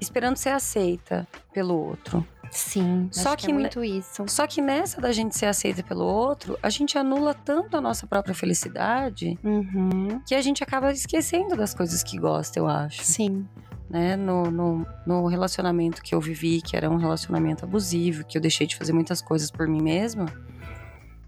esperando 0.01 0.35
ser 0.37 0.49
aceita 0.49 1.27
pelo 1.53 1.75
outro. 1.75 2.25
Sim, 2.49 3.09
Só 3.11 3.33
acho 3.33 3.45
que 3.45 3.51
é 3.51 3.53
muito 3.53 3.83
isso. 3.83 4.23
Só 4.27 4.47
que 4.47 4.61
nessa 4.61 5.01
da 5.01 5.11
gente 5.11 5.37
ser 5.37 5.47
aceita 5.47 5.83
pelo 5.83 6.05
outro, 6.05 6.57
a 6.63 6.69
gente 6.69 6.97
anula 6.97 7.33
tanto 7.33 7.75
a 7.77 7.81
nossa 7.81 8.07
própria 8.07 8.33
felicidade 8.33 9.37
Uhum, 9.43 10.21
que 10.25 10.33
a 10.33 10.41
gente 10.41 10.63
acaba 10.63 10.91
esquecendo 10.91 11.55
das 11.55 11.73
coisas 11.73 12.01
que 12.03 12.17
gosta, 12.17 12.57
eu 12.57 12.67
acho. 12.67 13.03
sim. 13.03 13.45
né, 13.89 14.15
no, 14.15 14.49
no, 14.49 14.87
no 15.05 15.27
relacionamento 15.27 16.01
que 16.01 16.15
eu 16.15 16.21
vivi, 16.21 16.61
que 16.61 16.75
era 16.75 16.89
um 16.89 16.97
relacionamento 16.97 17.65
abusivo, 17.65 18.25
que 18.25 18.37
eu 18.37 18.41
deixei 18.41 18.65
de 18.65 18.75
fazer 18.75 18.93
muitas 18.93 19.21
coisas 19.21 19.51
por 19.51 19.67
mim 19.67 19.81
mesma. 19.81 20.25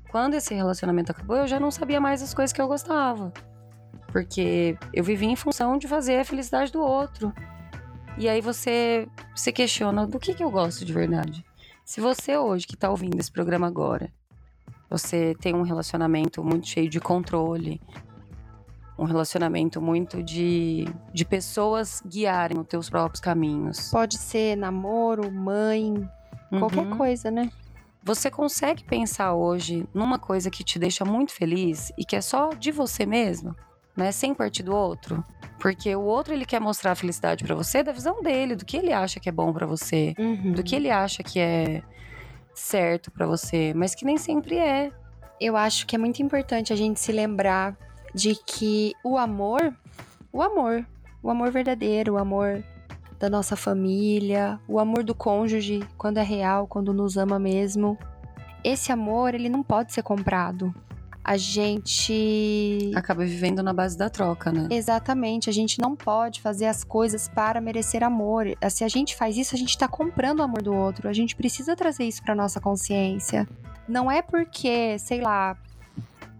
Quando 0.10 0.34
esse 0.34 0.54
relacionamento 0.54 1.12
acabou, 1.12 1.38
eu 1.38 1.48
já 1.48 1.60
não 1.60 1.70
sabia 1.72 2.00
mais 2.02 2.22
as 2.22 2.34
coisas 2.34 2.52
que 2.52 2.62
eu 2.62 2.68
gostava. 2.68 3.32
Porque 4.12 4.78
eu 4.94 5.04
vivi 5.04 5.26
em 5.28 5.36
função 5.36 5.78
de 5.78 5.88
fazer 5.88 6.20
a 6.20 6.26
felicidade 6.26 6.72
do 6.72 6.82
outro. 6.82 7.32
E 8.18 8.28
aí 8.28 8.42
você 8.42 9.08
se 9.36 9.52
questiona 9.52 10.08
do 10.08 10.20
que, 10.20 10.34
que 10.34 10.44
eu 10.44 10.50
gosto 10.50 10.84
de 10.84 10.92
verdade. 10.92 11.46
Se 11.86 12.02
você 12.02 12.38
hoje, 12.38 12.66
que 12.68 12.76
tá 12.76 12.90
ouvindo 12.90 13.20
esse 13.20 13.32
programa 13.32 13.68
agora, 13.68 14.12
você 14.90 15.36
tem 15.40 15.56
um 15.56 15.62
relacionamento 15.62 16.44
muito 16.44 16.68
cheio 16.68 16.90
de 16.90 17.00
controle, 17.00 17.80
um 18.98 19.06
relacionamento 19.06 19.80
muito 19.80 20.22
de, 20.24 20.86
de 21.14 21.24
pessoas 21.24 22.02
guiarem 22.06 22.60
os 22.60 22.68
teus 22.68 22.90
próprios 22.90 23.22
caminhos. 23.22 23.90
Pode 23.92 24.18
ser 24.18 24.56
namoro, 24.58 25.32
mãe, 25.32 25.94
qualquer 26.58 26.86
Uhum. 26.88 26.98
coisa, 26.98 27.30
né? 27.32 27.50
Você 28.04 28.32
consegue 28.32 28.84
pensar 28.84 29.34
hoje 29.34 29.88
numa 29.94 30.18
coisa 30.18 30.50
que 30.50 30.64
te 30.64 30.80
deixa 30.80 31.04
muito 31.04 31.34
feliz 31.34 31.92
e 31.98 32.06
que 32.06 32.16
é 32.16 32.22
só 32.22 32.50
de 32.50 32.72
você 32.72 33.06
mesmo, 33.06 33.56
né? 33.96 34.12
Sem 34.12 34.34
partir 34.34 34.64
do 34.64 34.74
outro? 34.74 35.24
Porque 35.60 35.94
o 35.96 36.02
outro 36.02 36.34
ele 36.34 36.46
quer 36.46 36.62
mostrar 36.62 36.92
a 36.94 36.96
felicidade 36.96 37.44
pra 37.44 37.54
você 37.56 37.84
da 37.84 37.92
visão 37.92 38.22
dele, 38.24 38.56
do 38.56 38.64
que 38.66 38.78
ele 38.78 38.94
acha 38.94 39.20
que 39.20 39.28
é 39.28 39.32
bom 39.32 39.52
pra 39.52 39.66
você, 39.66 40.16
Uhum. 40.18 40.54
do 40.54 40.64
que 40.64 40.76
ele 40.76 40.90
acha 40.90 41.22
que 41.22 41.40
é 41.40 41.84
certo 42.54 43.12
pra 43.12 43.26
você, 43.28 43.74
mas 43.76 43.94
que 43.94 44.06
nem 44.06 44.18
sempre 44.18 44.58
é. 44.58 44.92
Eu 45.40 45.56
acho 45.58 45.86
que 45.86 45.96
é 45.96 46.00
muito 46.00 46.22
importante 46.22 46.72
a 46.72 46.76
gente 46.76 47.00
se 47.00 47.12
lembrar 47.12 47.78
de 48.16 48.36
que 48.46 48.94
o 49.04 49.18
amor, 49.18 49.74
o 50.32 50.42
amor, 50.42 50.86
o 51.22 51.30
amor 51.30 51.52
verdadeiro, 51.52 52.14
o 52.14 52.18
amor 52.18 52.64
da 53.20 53.30
nossa 53.30 53.56
família, 53.56 54.60
o 54.68 54.80
amor 54.80 55.04
do 55.04 55.14
cônjuge, 55.14 55.84
quando 55.98 56.18
é 56.18 56.24
real, 56.24 56.66
quando 56.68 56.94
nos 56.94 57.18
ama 57.18 57.38
mesmo, 57.38 57.98
esse 58.64 58.92
amor, 58.92 59.34
ele 59.36 59.50
não 59.50 59.62
pode 59.62 59.92
ser 59.94 60.02
comprado. 60.04 60.74
A 61.24 61.36
gente. 61.38 62.92
Acaba 62.96 63.24
vivendo 63.26 63.62
na 63.62 63.74
base 63.74 63.98
da 63.98 64.10
troca, 64.10 64.52
né? 64.52 64.68
Exatamente, 64.72 65.50
a 65.50 65.54
gente 65.54 65.80
não 65.80 65.96
pode 65.96 66.42
fazer 66.42 66.66
as 66.66 66.84
coisas 66.84 67.28
para 67.28 67.60
merecer 67.62 68.04
amor. 68.04 68.48
Se 68.70 68.84
a 68.84 68.88
gente 68.88 69.16
faz 69.16 69.38
isso, 69.38 69.54
a 69.54 69.58
gente 69.58 69.78
tá 69.78 69.88
comprando 69.88 70.40
o 70.40 70.44
amor 70.44 70.62
do 70.62 70.74
outro. 70.74 71.08
A 71.10 71.14
gente 71.14 71.36
precisa 71.36 71.76
trazer 71.76 72.06
isso 72.06 72.24
pra 72.24 72.34
nossa 72.34 72.60
consciência. 72.60 73.48
Não 73.88 74.10
é 74.10 74.22
porque, 74.22 74.98
sei 74.98 75.20
lá, 75.22 75.58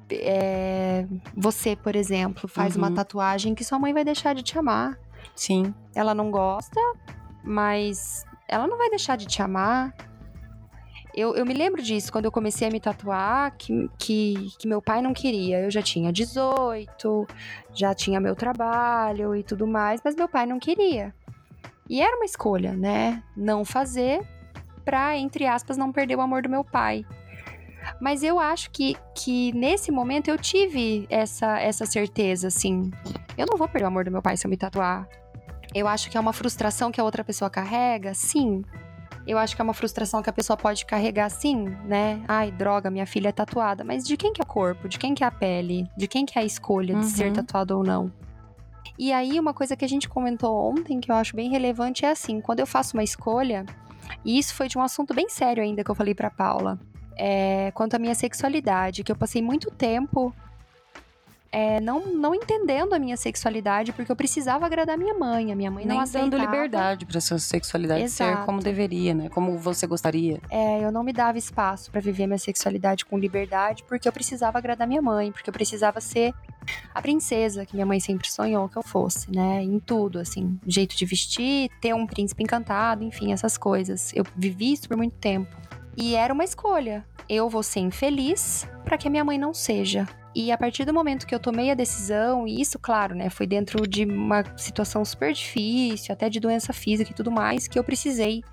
é, 0.10 1.06
você, 1.36 1.76
por 1.76 1.96
exemplo, 1.96 2.48
faz 2.48 2.76
uma 2.76 2.88
Uhum. 2.88 2.96
tatuagem 2.96 3.54
que 3.54 3.64
sua 3.64 3.78
mãe 3.78 3.94
vai 3.94 4.04
deixar 4.06 4.34
de 4.34 4.42
te 4.44 4.58
amar. 4.58 4.98
Sim. 5.36 5.74
Ela 5.96 6.14
não 6.14 6.32
gosta, 6.32 6.80
mas 7.44 8.26
ela 8.48 8.68
não 8.68 8.78
vai 8.78 8.90
deixar 8.90 9.16
de 9.16 9.26
te 9.26 9.42
amar. 9.42 9.94
Eu, 11.14 11.36
eu 11.36 11.46
me 11.46 11.54
lembro 11.54 11.82
disso 11.82 12.12
quando 12.12 12.26
eu 12.26 12.32
comecei 12.32 12.68
a 12.68 12.72
me 12.72 12.80
tatuar, 12.80 13.56
que, 13.58 13.90
que, 13.98 14.52
que 14.60 14.68
meu 14.68 14.82
pai 14.82 15.02
não 15.02 15.14
queria. 15.14 15.60
Eu 15.60 15.72
já 15.72 15.82
tinha 15.82 16.12
18, 16.12 17.28
já 17.74 17.94
tinha 17.94 18.20
meu 18.20 18.36
trabalho 18.36 19.36
e 19.36 19.44
tudo 19.44 19.66
mais, 19.66 20.02
mas 20.04 20.16
meu 20.16 20.28
pai 20.28 20.46
não 20.46 20.60
queria. 20.60 21.14
E 21.90 22.02
era 22.02 22.16
uma 22.16 22.26
escolha, 22.26 22.74
né? 22.74 23.24
Não 23.36 23.66
fazer 23.66 24.22
pra, 24.86 25.18
entre 25.18 25.46
aspas, 25.48 25.78
não 25.78 25.92
perder 25.92 26.16
o 26.16 26.22
amor 26.22 26.44
do 26.44 26.50
meu 26.50 26.64
pai. 26.64 27.06
Mas 28.00 28.24
eu 28.24 28.40
acho 28.40 28.70
que, 28.72 28.96
que 29.16 29.52
nesse 29.54 29.92
momento 29.92 30.28
eu 30.30 30.38
tive 30.38 31.06
essa, 31.10 31.60
essa 31.60 31.86
certeza, 31.86 32.48
assim. 32.48 32.92
Eu 33.38 33.46
não 33.50 33.58
vou 33.58 33.68
perder 33.68 33.86
o 33.86 33.88
amor 33.88 34.06
do 34.06 34.12
meu 34.12 34.22
pai 34.22 34.36
se 34.38 34.46
eu 34.46 34.50
me 34.50 34.58
tatuar. 34.58 35.08
Eu 35.74 35.88
acho 35.88 36.10
que 36.10 36.18
é 36.18 36.20
uma 36.20 36.34
frustração 36.34 36.92
que 36.92 37.00
a 37.00 37.04
outra 37.04 37.24
pessoa 37.24 37.50
carrega, 37.50 38.14
sim. 38.14 38.64
Eu 39.28 39.38
acho 39.38 39.56
que 39.56 39.62
é 39.62 39.64
uma 39.64 39.74
frustração 39.74 40.22
que 40.24 40.30
a 40.30 40.34
pessoa 40.34 40.58
pode 40.58 40.86
carregar, 40.86 41.30
sim, 41.30 41.66
né? 41.86 42.24
Ai, 42.28 42.52
droga, 42.52 42.90
minha 42.90 43.06
filha 43.06 43.30
é 43.30 43.32
tatuada. 43.32 43.84
Mas 43.84 44.04
de 44.04 44.18
quem 44.18 44.34
que 44.34 44.42
é 44.42 44.44
o 44.44 44.48
corpo? 44.48 44.90
De 44.90 44.98
quem 44.98 45.14
que 45.14 45.24
é 45.24 45.28
a 45.28 45.32
pele? 45.32 45.88
De 45.96 46.08
quem 46.08 46.26
que 46.26 46.40
é 46.40 46.42
a 46.42 46.46
escolha 46.46 46.96
de 46.96 47.06
ser 47.06 47.28
Uhum. 47.28 47.34
tatuado 47.34 47.78
ou 47.78 47.84
não? 47.84 48.12
E 48.98 49.14
aí, 49.14 49.40
uma 49.40 49.54
coisa 49.54 49.76
que 49.76 49.86
a 49.86 49.88
gente 49.88 50.10
comentou 50.10 50.54
ontem, 50.72 51.00
que 51.00 51.12
eu 51.12 51.16
acho 51.16 51.36
bem 51.36 51.50
relevante, 51.50 52.06
é 52.06 52.10
assim: 52.10 52.42
quando 52.42 52.60
eu 52.60 52.66
faço 52.68 52.98
uma 52.98 53.04
escolha, 53.04 53.66
e 54.26 54.38
isso 54.40 54.56
foi 54.56 54.68
de 54.68 54.78
um 54.78 54.82
assunto 54.82 55.14
bem 55.14 55.30
sério 55.30 55.62
ainda 55.62 55.84
que 55.84 55.92
eu 55.92 55.96
falei 55.96 56.16
pra 56.16 56.32
Paula, 56.32 56.80
é, 57.20 57.72
quanto 57.72 57.96
à 57.96 58.00
minha 58.00 58.16
sexualidade, 58.16 59.04
que 59.04 59.12
eu 59.12 59.16
passei 59.16 59.42
muito 59.42 59.70
tempo 59.70 60.34
é, 61.52 61.80
não, 61.82 62.06
não 62.06 62.36
entendendo 62.36 62.94
a 62.94 63.00
minha 63.00 63.18
sexualidade, 63.18 63.92
porque 63.92 64.12
eu 64.12 64.16
precisava 64.16 64.66
agradar 64.66 64.98
minha 64.98 65.16
mãe. 65.16 65.52
A 65.52 65.56
minha 65.56 65.72
mãe 65.72 65.84
não 65.84 65.96
Nem 65.96 66.04
aceitava. 66.04 66.30
dando 66.30 66.42
liberdade 66.42 67.06
pra 67.06 67.20
sua 67.20 67.40
sexualidade 67.40 68.08
ser 68.10 68.26
Exato. 68.26 68.46
como 68.46 68.62
deveria, 68.62 69.14
né? 69.14 69.30
Como 69.30 69.58
você 69.58 69.88
gostaria. 69.88 70.40
É, 70.50 70.84
eu 70.84 70.92
não 70.92 71.04
me 71.04 71.12
dava 71.12 71.38
espaço 71.38 71.90
pra 71.90 72.00
viver 72.00 72.28
minha 72.28 72.38
sexualidade 72.38 73.04
com 73.04 73.18
liberdade, 73.18 73.84
porque 73.84 74.08
eu 74.08 74.14
precisava 74.14 74.60
agradar 74.60 74.88
minha 74.88 75.02
mãe, 75.02 75.32
porque 75.32 75.50
eu 75.50 75.54
precisava 75.54 76.00
ser 76.00 76.34
a 76.94 77.02
princesa 77.02 77.66
que 77.66 77.74
minha 77.74 77.86
mãe 77.86 78.00
sempre 78.00 78.30
sonhou 78.30 78.70
que 78.70 78.78
eu 78.78 78.84
fosse, 78.84 79.32
né? 79.32 79.64
Em 79.64 79.80
tudo, 79.80 80.20
assim, 80.20 80.60
jeito 80.68 80.96
de 80.96 81.04
vestir, 81.04 81.72
ter 81.82 81.96
um 81.96 82.06
príncipe 82.06 82.44
encantado, 82.44 83.04
enfim, 83.04 83.34
essas 83.34 83.58
coisas. 83.58 84.14
Eu 84.14 84.24
vivi 84.36 84.74
isso 84.74 84.88
por 84.88 84.98
muito 84.98 85.16
tempo. 85.16 85.50
E 85.98 86.16
era 86.16 86.34
uma 86.34 86.44
escolha. 86.44 87.06
Eu 87.28 87.50
vou 87.50 87.64
ser 87.64 87.80
infeliz 87.80 88.68
pra 88.84 88.98
que 88.98 89.08
a 89.08 89.12
minha 89.12 89.24
mãe 89.24 89.38
não 89.38 89.54
seja. 89.54 90.08
E 90.34 90.52
a 90.52 90.58
partir 90.58 90.86
do 90.86 90.94
momento 90.94 91.26
que 91.26 91.34
eu 91.34 91.40
tomei 91.40 91.72
a 91.72 91.76
decisão, 91.76 92.48
e 92.48 92.62
isso, 92.62 92.78
claro, 92.78 93.16
né, 93.16 93.30
foi 93.30 93.48
dentro 93.48 93.88
de 93.88 94.06
uma 94.06 94.44
situação 94.56 95.04
super 95.04 95.34
difícil, 95.34 96.14
até 96.14 96.30
de 96.30 96.40
doença 96.40 96.72
física 96.72 97.12
e 97.12 97.16
tudo 97.16 97.32
mais, 97.32 97.68
que 97.68 97.80
eu 97.80 97.84
precisei, 97.84 98.44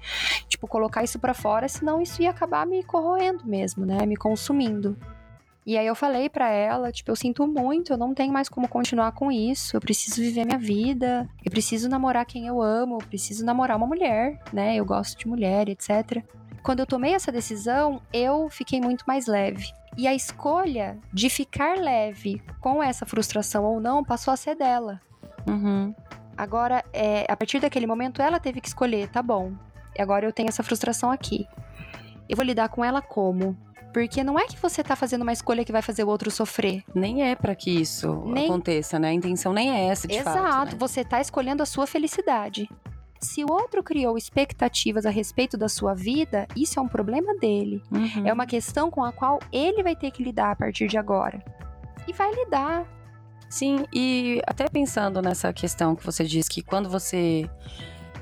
tipo, 0.48 0.66
colocar 0.66 1.04
isso 1.04 1.18
pra 1.18 1.34
fora, 1.34 1.68
senão 1.68 2.00
isso 2.00 2.22
ia 2.22 2.30
acabar 2.30 2.66
me 2.66 2.82
corroendo 2.82 3.46
mesmo, 3.46 3.84
né, 3.84 4.06
me 4.06 4.16
consumindo. 4.16 4.96
E 5.66 5.76
aí 5.76 5.86
eu 5.86 5.94
falei 5.94 6.30
pra 6.30 6.48
ela, 6.48 6.90
tipo, 6.90 7.10
eu 7.10 7.16
sinto 7.16 7.46
muito, 7.46 7.92
eu 7.92 7.98
não 7.98 8.14
tenho 8.14 8.32
mais 8.32 8.48
como 8.48 8.68
continuar 8.68 9.12
com 9.12 9.30
isso, 9.30 9.76
eu 9.76 9.80
preciso 9.80 10.22
viver 10.22 10.46
minha 10.46 10.58
vida, 10.58 11.28
eu 11.44 11.50
preciso 11.50 11.88
namorar 11.88 12.24
quem 12.24 12.46
eu 12.46 12.62
amo, 12.62 12.94
eu 12.94 13.06
preciso 13.06 13.44
namorar 13.44 13.76
uma 13.76 13.86
mulher, 13.86 14.40
né, 14.52 14.76
eu 14.76 14.84
gosto 14.84 15.18
de 15.18 15.28
mulher, 15.28 15.68
etc. 15.68 16.24
Quando 16.66 16.80
eu 16.80 16.86
tomei 16.86 17.14
essa 17.14 17.30
decisão, 17.30 18.02
eu 18.12 18.48
fiquei 18.50 18.80
muito 18.80 19.04
mais 19.06 19.28
leve. 19.28 19.72
E 19.96 20.08
a 20.08 20.12
escolha 20.12 20.98
de 21.12 21.30
ficar 21.30 21.78
leve 21.78 22.42
com 22.60 22.82
essa 22.82 23.06
frustração 23.06 23.62
ou 23.62 23.78
não 23.78 24.02
passou 24.02 24.34
a 24.34 24.36
ser 24.36 24.56
dela. 24.56 25.00
Uhum. 25.46 25.94
Agora, 26.36 26.84
é, 26.92 27.24
a 27.30 27.36
partir 27.36 27.60
daquele 27.60 27.86
momento, 27.86 28.20
ela 28.20 28.40
teve 28.40 28.60
que 28.60 28.66
escolher, 28.66 29.08
tá 29.08 29.22
bom. 29.22 29.52
E 29.96 30.02
agora 30.02 30.26
eu 30.26 30.32
tenho 30.32 30.48
essa 30.48 30.64
frustração 30.64 31.08
aqui. 31.12 31.46
Eu 32.28 32.36
vou 32.36 32.44
lidar 32.44 32.68
com 32.68 32.84
ela 32.84 33.00
como? 33.00 33.56
Porque 33.92 34.24
não 34.24 34.36
é 34.36 34.46
que 34.46 34.58
você 34.60 34.82
tá 34.82 34.96
fazendo 34.96 35.22
uma 35.22 35.32
escolha 35.32 35.64
que 35.64 35.70
vai 35.70 35.82
fazer 35.82 36.02
o 36.02 36.08
outro 36.08 36.32
sofrer. 36.32 36.82
Nem 36.92 37.22
é 37.22 37.36
pra 37.36 37.54
que 37.54 37.70
isso 37.70 38.24
Nem- 38.26 38.46
aconteça, 38.46 38.98
né? 38.98 39.10
A 39.10 39.12
intenção 39.12 39.52
nem 39.52 39.70
é 39.70 39.86
essa, 39.86 40.08
de 40.08 40.16
Exato, 40.16 40.36
fato. 40.36 40.72
né? 40.72 40.78
você 40.80 41.04
tá 41.04 41.20
escolhendo 41.20 41.62
a 41.62 41.66
sua 41.66 41.86
felicidade. 41.86 42.68
Se 43.26 43.42
o 43.42 43.50
outro 43.50 43.82
criou 43.82 44.16
expectativas 44.16 45.04
a 45.04 45.10
respeito 45.10 45.56
da 45.58 45.68
sua 45.68 45.94
vida, 45.94 46.46
isso 46.54 46.78
é 46.78 46.82
um 46.82 46.86
problema 46.86 47.34
dele. 47.34 47.82
Uhum. 47.90 48.24
É 48.24 48.32
uma 48.32 48.46
questão 48.46 48.88
com 48.88 49.02
a 49.02 49.12
qual 49.12 49.40
ele 49.52 49.82
vai 49.82 49.96
ter 49.96 50.12
que 50.12 50.22
lidar 50.22 50.52
a 50.52 50.56
partir 50.56 50.86
de 50.86 50.96
agora. 50.96 51.42
E 52.06 52.12
vai 52.12 52.32
lidar. 52.32 52.86
Sim, 53.50 53.84
e 53.92 54.40
até 54.46 54.68
pensando 54.68 55.20
nessa 55.20 55.52
questão 55.52 55.96
que 55.96 56.06
você 56.06 56.22
disse 56.22 56.48
que 56.48 56.62
quando 56.62 56.88
você 56.88 57.50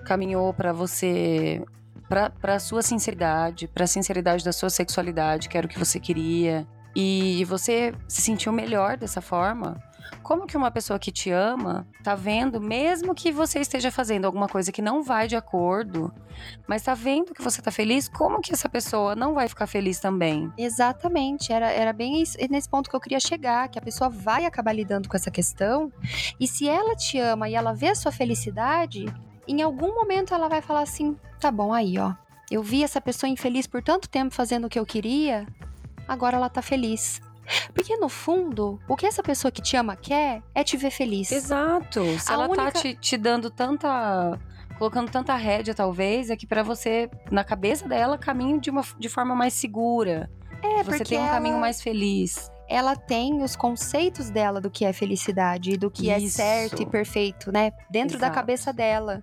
caminhou 0.07 0.55
pra 0.55 0.73
você 0.73 1.63
para 2.09 2.59
sua 2.59 2.81
sinceridade, 2.81 3.69
pra 3.69 3.87
sinceridade 3.87 4.43
da 4.43 4.53
sua 4.53 4.71
sexualidade, 4.71 5.51
que 5.51 5.59
era 5.59 5.67
o 5.67 5.69
que 5.69 5.79
você 5.79 6.01
queria, 6.01 6.67
e 6.97 7.45
você 7.45 7.93
se 8.09 8.23
sentiu 8.23 8.53
melhor 8.53 8.97
dessa 8.97 9.21
forma, 9.21 9.83
como 10.23 10.47
que 10.47 10.57
uma 10.57 10.71
pessoa 10.71 10.99
que 10.99 11.13
te 11.13 11.31
ama 11.31 11.87
tá 12.03 12.15
vendo, 12.15 12.61
mesmo 12.61 13.15
que 13.15 13.31
você 13.31 13.61
esteja 13.61 13.91
fazendo 13.91 14.25
alguma 14.25 14.49
coisa 14.49 14.73
que 14.73 14.83
não 14.83 15.03
vai 15.03 15.29
de 15.29 15.37
acordo, 15.37 16.13
mas 16.67 16.83
tá 16.83 16.95
vendo 16.95 17.35
que 17.35 17.43
você 17.43 17.61
tá 17.61 17.71
feliz, 17.71 18.09
como 18.09 18.41
que 18.41 18.53
essa 18.53 18.69
pessoa 18.69 19.15
não 19.15 19.35
vai 19.35 19.49
ficar 19.49 19.67
feliz 19.67 20.01
também? 20.01 20.53
Exatamente, 20.57 21.53
era, 21.53 21.71
era 21.71 21.93
bem 21.93 22.25
nesse 22.51 22.69
ponto 22.69 22.89
que 22.89 22.97
eu 22.97 23.01
queria 23.01 23.21
chegar, 23.21 23.69
que 23.69 23.79
a 23.79 23.83
pessoa 23.83 24.09
vai 24.09 24.47
acabar 24.47 24.73
lidando 24.73 25.09
com 25.09 25.17
essa 25.17 25.31
questão, 25.31 25.93
e 26.39 26.47
se 26.47 26.69
ela 26.69 26.95
te 26.97 27.19
ama 27.19 27.49
e 27.49 27.55
ela 27.55 27.73
vê 27.75 27.89
a 27.89 27.95
sua 27.95 28.13
felicidade, 28.13 29.07
em 29.47 29.63
algum 29.63 29.95
momento 29.95 30.33
ela 30.35 30.49
vai 30.49 30.63
falar 30.63 30.81
assim: 30.83 31.17
tá 31.39 31.51
bom, 31.51 31.73
aí 31.73 31.99
ó, 31.99 32.15
eu 32.51 32.63
vi 32.63 32.83
essa 32.83 33.01
pessoa 33.01 33.29
infeliz 33.29 33.67
por 33.67 33.83
tanto 33.83 34.09
tempo 34.09 34.35
fazendo 34.35 34.67
o 34.67 34.71
que 34.71 34.79
eu 34.79 34.87
queria, 34.87 35.47
agora 36.09 36.37
ela 36.37 36.49
tá 36.49 36.63
feliz. 36.63 37.21
Porque 37.75 37.97
no 37.97 38.09
fundo, 38.09 38.81
o 38.89 38.97
que 38.97 39.07
essa 39.07 39.23
pessoa 39.23 39.51
que 39.51 39.61
te 39.63 39.77
ama 39.77 39.97
quer 39.97 40.43
é 40.55 40.63
te 40.65 40.77
ver 40.77 40.91
feliz. 40.91 41.31
Exato. 41.33 42.03
Se 42.19 42.31
A 42.31 42.35
ela 42.35 42.49
tá 42.49 42.63
única- 42.65 42.81
te, 42.81 42.95
te 42.97 43.17
dando 43.17 43.51
tanta. 43.51 44.39
colocando 44.79 45.11
tanta 45.11 45.35
rédea, 45.37 45.73
talvez, 45.75 46.31
é 46.31 46.37
que 46.37 46.47
pra 46.47 46.63
você, 46.63 47.09
na 47.31 47.45
cabeça 47.45 47.87
dela, 47.89 48.19
caminho 48.19 48.61
de, 48.61 48.71
uma, 48.71 48.83
de 48.99 49.09
forma 49.09 49.35
mais 49.35 49.55
segura. 49.55 50.29
É, 50.63 50.83
você 50.83 51.05
tem 51.05 51.19
um 51.19 51.23
ela- 51.23 51.31
caminho 51.35 51.59
mais 51.59 51.81
feliz. 51.81 52.51
Ela 52.69 52.97
tem 52.97 53.43
os 53.43 53.55
conceitos 53.57 54.31
dela 54.31 54.61
do 54.61 54.71
que 54.71 54.85
é 54.85 54.93
felicidade 54.93 55.73
e 55.73 55.77
do 55.77 55.91
que 55.91 56.11
é 56.11 56.19
Isso. 56.19 56.37
certo 56.37 56.83
e 56.83 56.87
perfeito, 56.87 57.53
né? 57.53 57.73
Dentro 57.91 58.19
da 58.19 58.27
Exato. 58.27 58.35
cabeça 58.35 58.73
dela. 58.73 59.23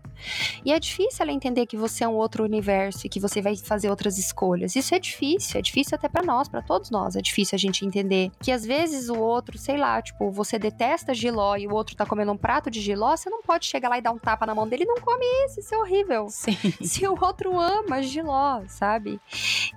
E 0.64 0.72
é 0.72 0.80
difícil 0.80 1.24
ela 1.24 1.32
entender 1.32 1.66
que 1.66 1.76
você 1.76 2.04
é 2.04 2.08
um 2.08 2.16
outro 2.16 2.44
universo 2.44 3.06
e 3.06 3.10
que 3.10 3.20
você 3.20 3.42
vai 3.42 3.56
fazer 3.56 3.90
outras 3.90 4.18
escolhas. 4.18 4.76
Isso 4.76 4.94
é 4.94 5.00
difícil, 5.00 5.60
é 5.60 5.62
difícil 5.62 5.96
até 5.96 6.08
pra 6.08 6.24
nós, 6.24 6.48
pra 6.48 6.62
todos 6.62 6.90
nós. 6.90 7.16
É 7.16 7.22
difícil 7.22 7.56
a 7.56 7.60
gente 7.60 7.86
entender 7.86 8.32
que 8.40 8.52
às 8.52 8.66
vezes 8.66 9.10
o 9.10 9.18
outro, 9.20 9.58
sei 9.58 9.78
lá, 9.78 10.02
tipo, 10.02 10.32
você 10.32 10.60
detesta 10.60 11.14
giló 11.14 11.56
e 11.56 11.68
o 11.68 11.74
outro 11.74 11.96
tá 11.96 12.06
comendo 12.06 12.32
um 12.32 12.38
prato 12.38 12.70
de 12.70 12.80
giló, 12.80 13.16
você 13.16 13.30
não 13.30 13.42
pode 13.42 13.66
chegar 13.66 13.90
lá 13.90 13.98
e 13.98 14.02
dar 14.02 14.12
um 14.12 14.20
tapa 14.20 14.46
na 14.46 14.54
mão 14.54 14.68
dele, 14.68 14.86
não 14.86 14.96
come 14.96 15.26
isso, 15.46 15.60
isso 15.60 15.74
é 15.74 15.78
horrível 15.78 16.28
Sim. 16.30 16.58
se 16.84 17.08
o 17.08 17.18
outro 17.20 17.60
ama 17.60 18.02
giló, 18.02 18.62
sabe? 18.68 19.20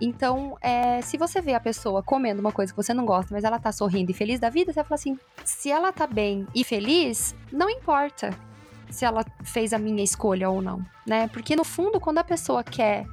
Então, 0.01 0.57
é, 0.61 1.01
se 1.01 1.17
você 1.17 1.41
vê 1.41 1.55
a 1.55 1.61
pessoa 1.61 2.03
comendo 2.03 2.41
uma 2.41 2.53
coisa 2.53 2.73
que 2.73 2.77
você 2.77 2.93
não 2.93 3.07
gosta, 3.07 3.33
mas 3.35 3.45
ela 3.45 3.54
tá 3.59 3.73
sorrindo 3.73 4.11
e 4.11 4.15
feliz 4.15 4.39
da 4.41 4.49
vida, 4.51 4.73
você 4.73 4.77
vai 4.81 4.85
falar 4.85 4.97
assim: 4.97 5.19
se 5.45 5.71
ela 5.71 5.93
tá 5.93 6.07
bem 6.07 6.47
e 6.55 6.63
feliz, 6.65 7.35
não 7.53 7.69
importa 7.71 8.35
se 8.91 9.05
ela 9.05 9.25
fez 9.43 9.73
a 9.73 9.79
minha 9.79 10.03
escolha 10.05 10.49
ou 10.49 10.63
não, 10.63 10.85
né? 11.07 11.29
Porque 11.29 11.57
no 11.57 11.65
fundo, 11.65 11.99
quando 12.01 12.19
a 12.19 12.25
pessoa 12.25 12.63
quer 12.63 13.07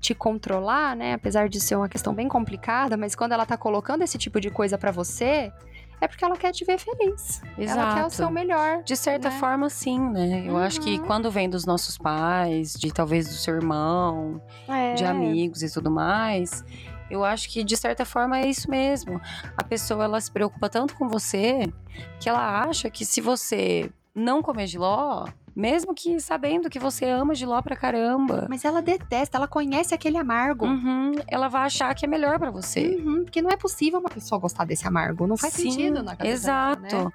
te 0.00 0.14
controlar, 0.14 0.96
né, 0.96 1.14
apesar 1.14 1.48
de 1.48 1.60
ser 1.60 1.76
uma 1.76 1.88
questão 1.88 2.12
bem 2.12 2.26
complicada, 2.28 2.96
mas 2.96 3.14
quando 3.14 3.32
ela 3.32 3.46
tá 3.46 3.56
colocando 3.56 4.02
esse 4.02 4.18
tipo 4.18 4.40
de 4.40 4.50
coisa 4.50 4.76
pra 4.76 4.90
você, 4.90 5.52
é 6.00 6.08
porque 6.08 6.24
ela 6.24 6.36
quer 6.36 6.50
te 6.50 6.64
ver 6.64 6.76
feliz. 6.76 7.40
Ela 7.56 7.94
quer 7.94 8.04
o 8.04 8.10
seu 8.10 8.28
melhor. 8.28 8.82
De 8.82 8.96
certa 8.96 9.30
né? 9.30 9.38
forma, 9.38 9.70
sim, 9.70 10.00
né? 10.00 10.42
Eu 10.44 10.56
acho 10.58 10.80
que 10.80 10.98
Uhum. 10.98 11.06
quando 11.06 11.30
vem 11.30 11.48
dos 11.48 11.64
nossos 11.64 11.96
pais, 11.96 12.72
de 12.72 12.92
talvez 12.92 13.28
do 13.28 13.34
seu 13.34 13.54
irmão, 13.54 14.42
É. 14.68 14.94
de 14.94 15.04
amigos 15.04 15.62
e 15.62 15.72
tudo 15.72 15.88
mais, 15.88 16.64
eu 17.12 17.24
acho 17.24 17.48
que 17.50 17.62
de 17.62 17.76
certa 17.76 18.04
forma 18.04 18.38
é 18.38 18.46
isso 18.48 18.70
mesmo. 18.70 19.20
A 19.56 19.62
pessoa 19.62 20.04
ela 20.04 20.20
se 20.20 20.30
preocupa 20.32 20.68
tanto 20.68 20.94
com 20.94 21.08
você 21.08 21.70
que 22.18 22.28
ela 22.28 22.62
acha 22.62 22.88
que 22.90 23.04
se 23.04 23.20
você 23.20 23.90
não 24.14 24.42
comer 24.42 24.66
giló, 24.66 25.26
mesmo 25.54 25.94
que 25.94 26.18
sabendo 26.20 26.70
que 26.70 26.78
você 26.78 27.04
ama 27.04 27.34
giló 27.34 27.60
pra 27.60 27.76
caramba, 27.76 28.46
Mas 28.48 28.64
ela 28.64 28.80
detesta, 28.80 29.36
ela 29.36 29.46
conhece 29.46 29.94
aquele 29.94 30.16
amargo. 30.16 30.64
uhum, 30.66 31.12
ela 31.28 31.48
vai 31.48 31.64
achar 31.66 31.94
que 31.94 32.04
é 32.06 32.08
melhor 32.08 32.38
pra 32.38 32.50
você. 32.50 32.96
Uhum, 32.96 33.24
porque 33.24 33.42
não 33.42 33.50
é 33.50 33.56
possível 33.56 34.00
uma 34.00 34.08
pessoa 34.08 34.38
gostar 34.40 34.64
desse 34.64 34.86
amargo. 34.88 35.26
Não 35.26 35.36
faz 35.36 35.52
Sim, 35.52 35.70
sentido 35.70 36.02
na 36.02 36.16
cabeça 36.16 36.34
Exato. 36.34 36.82
dela, 36.82 37.04
né? 37.04 37.10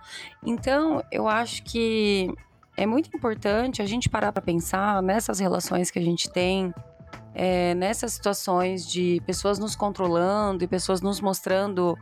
Então, 0.45 1.03
eu 1.11 1.27
acho 1.27 1.63
que 1.63 2.31
é 2.75 2.85
muito 2.85 3.09
importante 3.15 3.81
a 3.81 3.85
gente 3.87 4.07
parar 4.07 4.31
para 4.31 4.41
pensar 4.43 5.01
nessas 5.01 5.39
relações 5.39 5.89
que 5.89 5.97
a 5.97 6.03
gente 6.03 6.29
tem, 6.29 6.71
é, 7.33 7.75
nessas 7.75 8.13
situações 8.13 8.85
de 8.87 9.21
pessoas 9.25 9.59
nos 9.59 9.75
controlando 9.75 10.63
e 10.63 10.67
pessoas 10.67 11.01
nos 11.01 11.21
mostrando 11.21 11.95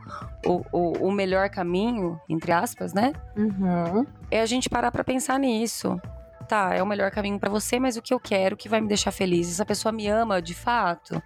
o, 0.46 0.64
o, 0.72 1.08
o 1.08 1.12
melhor 1.12 1.50
caminho, 1.50 2.18
entre 2.28 2.52
aspas, 2.52 2.94
né? 2.94 3.12
Uhum. 3.36 4.06
É 4.30 4.40
a 4.40 4.46
gente 4.46 4.70
parar 4.70 4.90
para 4.90 5.04
pensar 5.04 5.38
nisso. 5.38 6.00
Tá, 6.48 6.74
é 6.74 6.82
o 6.82 6.86
melhor 6.86 7.10
caminho 7.10 7.38
para 7.38 7.50
você, 7.50 7.78
mas 7.78 7.96
o 7.96 8.02
que 8.02 8.14
eu 8.14 8.20
quero, 8.20 8.56
que 8.56 8.68
vai 8.68 8.80
me 8.80 8.88
deixar 8.88 9.10
feliz? 9.10 9.50
Essa 9.50 9.66
pessoa 9.66 9.92
me 9.92 10.06
ama 10.06 10.40
de 10.40 10.54
fato? 10.54 11.20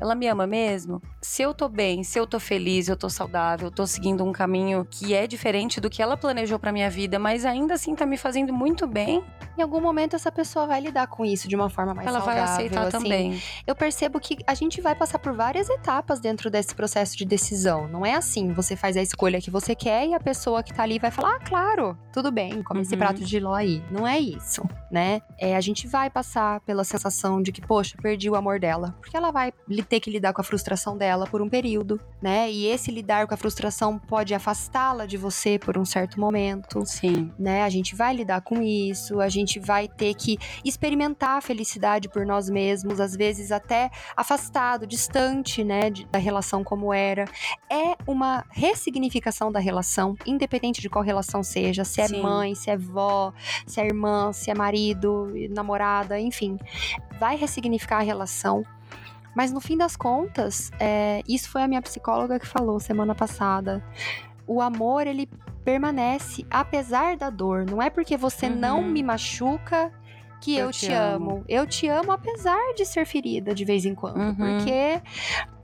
Ela 0.00 0.14
me 0.14 0.26
ama 0.26 0.46
mesmo? 0.46 1.00
Se 1.22 1.42
eu 1.42 1.54
tô 1.54 1.68
bem, 1.68 2.02
se 2.04 2.18
eu 2.18 2.26
tô 2.26 2.38
feliz, 2.38 2.88
eu 2.88 2.96
tô 2.96 3.08
saudável, 3.08 3.68
eu 3.68 3.70
tô 3.72 3.86
seguindo 3.86 4.24
um 4.24 4.32
caminho 4.32 4.84
que 4.90 5.14
é 5.14 5.26
diferente 5.26 5.80
do 5.80 5.88
que 5.88 6.02
ela 6.02 6.16
planejou 6.16 6.58
pra 6.58 6.72
minha 6.72 6.90
vida, 6.90 7.18
mas 7.18 7.44
ainda 7.44 7.74
assim 7.74 7.94
tá 7.94 8.04
me 8.04 8.16
fazendo 8.16 8.52
muito 8.52 8.86
bem, 8.86 9.22
Em 9.56 9.62
algum 9.62 9.80
momento 9.80 10.16
essa 10.16 10.32
pessoa 10.32 10.66
vai 10.66 10.80
lidar 10.80 11.06
com 11.06 11.24
isso 11.24 11.46
de 11.48 11.54
uma 11.54 11.70
forma 11.70 11.94
mais 11.94 12.08
ela 12.08 12.18
vai 12.18 12.36
saudável. 12.38 12.54
aceitar 12.54 12.86
assim. 12.88 12.98
também. 13.04 13.40
Eu 13.64 13.74
percebo 13.76 14.18
que 14.18 14.36
a 14.48 14.52
gente 14.54 14.80
vai 14.80 14.96
passar 14.96 15.18
por 15.20 15.32
várias 15.32 15.70
etapas 15.70 16.18
dentro 16.18 16.50
desse 16.50 16.74
processo 16.74 17.16
de 17.16 17.24
decisão. 17.24 17.86
Não 17.86 18.04
é 18.04 18.14
assim, 18.14 18.52
você 18.52 18.74
faz 18.74 18.96
a 18.96 19.02
escolha 19.02 19.40
que 19.40 19.52
você 19.52 19.74
quer 19.76 20.08
e 20.08 20.12
a 20.14 20.18
pessoa 20.18 20.60
que 20.60 20.74
tá 20.74 20.82
ali 20.82 20.98
vai 20.98 21.12
falar: 21.12 21.36
"Ah, 21.36 21.38
claro, 21.38 21.96
tudo 22.12 22.32
bem, 22.32 22.62
come 22.64 22.80
esse 22.82 22.94
Uhum. 22.94 22.98
prato 22.98 23.24
de 23.24 23.38
ló 23.38 23.54
aí". 23.54 23.80
Não 23.92 24.04
é 24.08 24.18
isso, 24.18 24.68
né? 24.90 25.22
É, 25.38 25.54
a 25.54 25.60
gente 25.60 25.86
vai 25.86 26.10
passar 26.10 26.60
pela 26.62 26.82
sensação 26.82 27.40
de 27.40 27.52
que, 27.52 27.60
poxa, 27.60 27.96
perdi 28.02 28.28
o 28.28 28.34
amor 28.34 28.58
dela, 28.58 28.96
porque 29.00 29.16
ela 29.16 29.30
vai 29.30 29.52
li- 29.68 29.83
ter 29.84 30.00
que 30.00 30.10
lidar 30.10 30.32
com 30.32 30.40
a 30.40 30.44
frustração 30.44 30.96
dela 30.96 31.26
por 31.26 31.40
um 31.42 31.48
período, 31.48 32.00
né? 32.20 32.50
E 32.50 32.66
esse 32.66 32.90
lidar 32.90 33.26
com 33.26 33.34
a 33.34 33.36
frustração 33.36 33.98
pode 33.98 34.34
afastá-la 34.34 35.06
de 35.06 35.16
você 35.16 35.58
por 35.58 35.76
um 35.78 35.84
certo 35.84 36.18
momento 36.18 36.84
Sim. 36.86 37.30
né? 37.38 37.62
A 37.62 37.68
gente 37.68 37.94
vai 37.94 38.14
lidar 38.14 38.40
com 38.40 38.60
isso, 38.62 39.20
a 39.20 39.28
gente 39.28 39.58
vai 39.60 39.88
ter 39.88 40.14
que 40.14 40.38
experimentar 40.64 41.38
a 41.38 41.40
felicidade 41.40 42.08
por 42.08 42.24
nós 42.26 42.48
mesmos, 42.50 43.00
às 43.00 43.14
vezes 43.16 43.52
até 43.52 43.90
afastado, 44.16 44.86
distante, 44.86 45.62
né, 45.64 45.90
de- 45.90 46.04
da 46.06 46.18
relação 46.18 46.64
como 46.64 46.92
era. 46.92 47.24
É 47.70 47.96
uma 48.06 48.44
ressignificação 48.50 49.50
da 49.52 49.58
relação, 49.60 50.16
independente 50.26 50.80
de 50.80 50.88
qual 50.88 51.04
relação 51.04 51.42
seja, 51.42 51.84
se 51.84 52.00
é 52.00 52.08
Sim. 52.08 52.22
mãe, 52.22 52.54
se 52.54 52.70
é 52.70 52.76
vó, 52.76 53.32
se 53.66 53.80
é 53.80 53.84
irmã, 53.86 54.32
se 54.32 54.50
é 54.50 54.54
marido, 54.54 55.32
namorada, 55.50 56.18
enfim. 56.18 56.56
Vai 57.18 57.36
ressignificar 57.36 57.98
a 57.98 58.02
relação. 58.02 58.62
Mas 59.34 59.52
no 59.52 59.60
fim 59.60 59.76
das 59.76 59.96
contas, 59.96 60.70
é, 60.78 61.22
isso 61.28 61.48
foi 61.50 61.62
a 61.62 61.68
minha 61.68 61.82
psicóloga 61.82 62.38
que 62.38 62.46
falou 62.46 62.78
semana 62.78 63.14
passada. 63.14 63.82
O 64.46 64.60
amor, 64.60 65.06
ele 65.06 65.28
permanece 65.64 66.46
apesar 66.50 67.16
da 67.16 67.30
dor. 67.30 67.64
Não 67.68 67.80
é 67.82 67.88
porque 67.90 68.16
você 68.16 68.48
não 68.48 68.80
Uhum. 68.80 68.90
me 68.90 69.02
machuca 69.02 69.90
que 70.44 70.54
eu, 70.56 70.66
Eu 70.66 70.72
te, 70.72 70.92
amo. 70.92 71.30
amo. 71.30 71.44
Eu 71.48 71.66
te 71.66 71.88
amo 71.88 72.12
apesar 72.12 72.74
de 72.76 72.84
ser 72.84 73.06
ferida 73.06 73.54
de 73.54 73.64
vez 73.64 73.84
em 73.86 73.94
quando. 73.94 74.18
Uhum. 74.18 74.34
Porque 74.34 75.00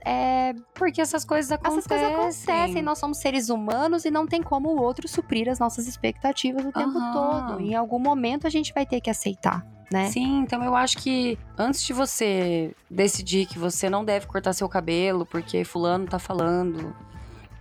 é, 0.03 0.53
Porque 0.73 0.99
essas 1.01 1.23
coisas 1.23 1.51
acontecem. 1.51 1.77
essas 1.77 1.87
coisas 1.87 2.11
acontecem. 2.47 2.81
Nós 2.81 2.97
somos 2.97 3.19
seres 3.19 3.49
humanos 3.49 4.05
e 4.05 4.09
não 4.11 4.25
tem 4.25 4.41
como 4.41 4.69
o 4.69 4.81
outro 4.81 5.07
suprir 5.07 5.47
as 5.49 5.59
nossas 5.59 5.87
expectativas 5.87 6.65
o 6.65 6.71
tempo 6.71 6.97
Aham. 6.97 7.11
todo. 7.47 7.59
Em 7.61 7.75
algum 7.75 7.99
momento 7.99 8.47
a 8.47 8.49
gente 8.49 8.73
vai 8.73 8.85
ter 8.85 8.99
que 8.99 9.09
aceitar, 9.09 9.63
né? 9.91 10.05
Sim, 10.09 10.39
então 10.39 10.63
eu 10.63 10.75
acho 10.75 10.97
que 10.97 11.37
antes 11.57 11.83
de 11.83 11.93
você 11.93 12.73
decidir 12.89 13.45
que 13.45 13.59
você 13.59 13.89
não 13.89 14.03
deve 14.03 14.25
cortar 14.25 14.53
seu 14.53 14.67
cabelo 14.67 15.25
porque 15.25 15.63
fulano 15.63 16.07
tá 16.07 16.17
falando 16.17 16.95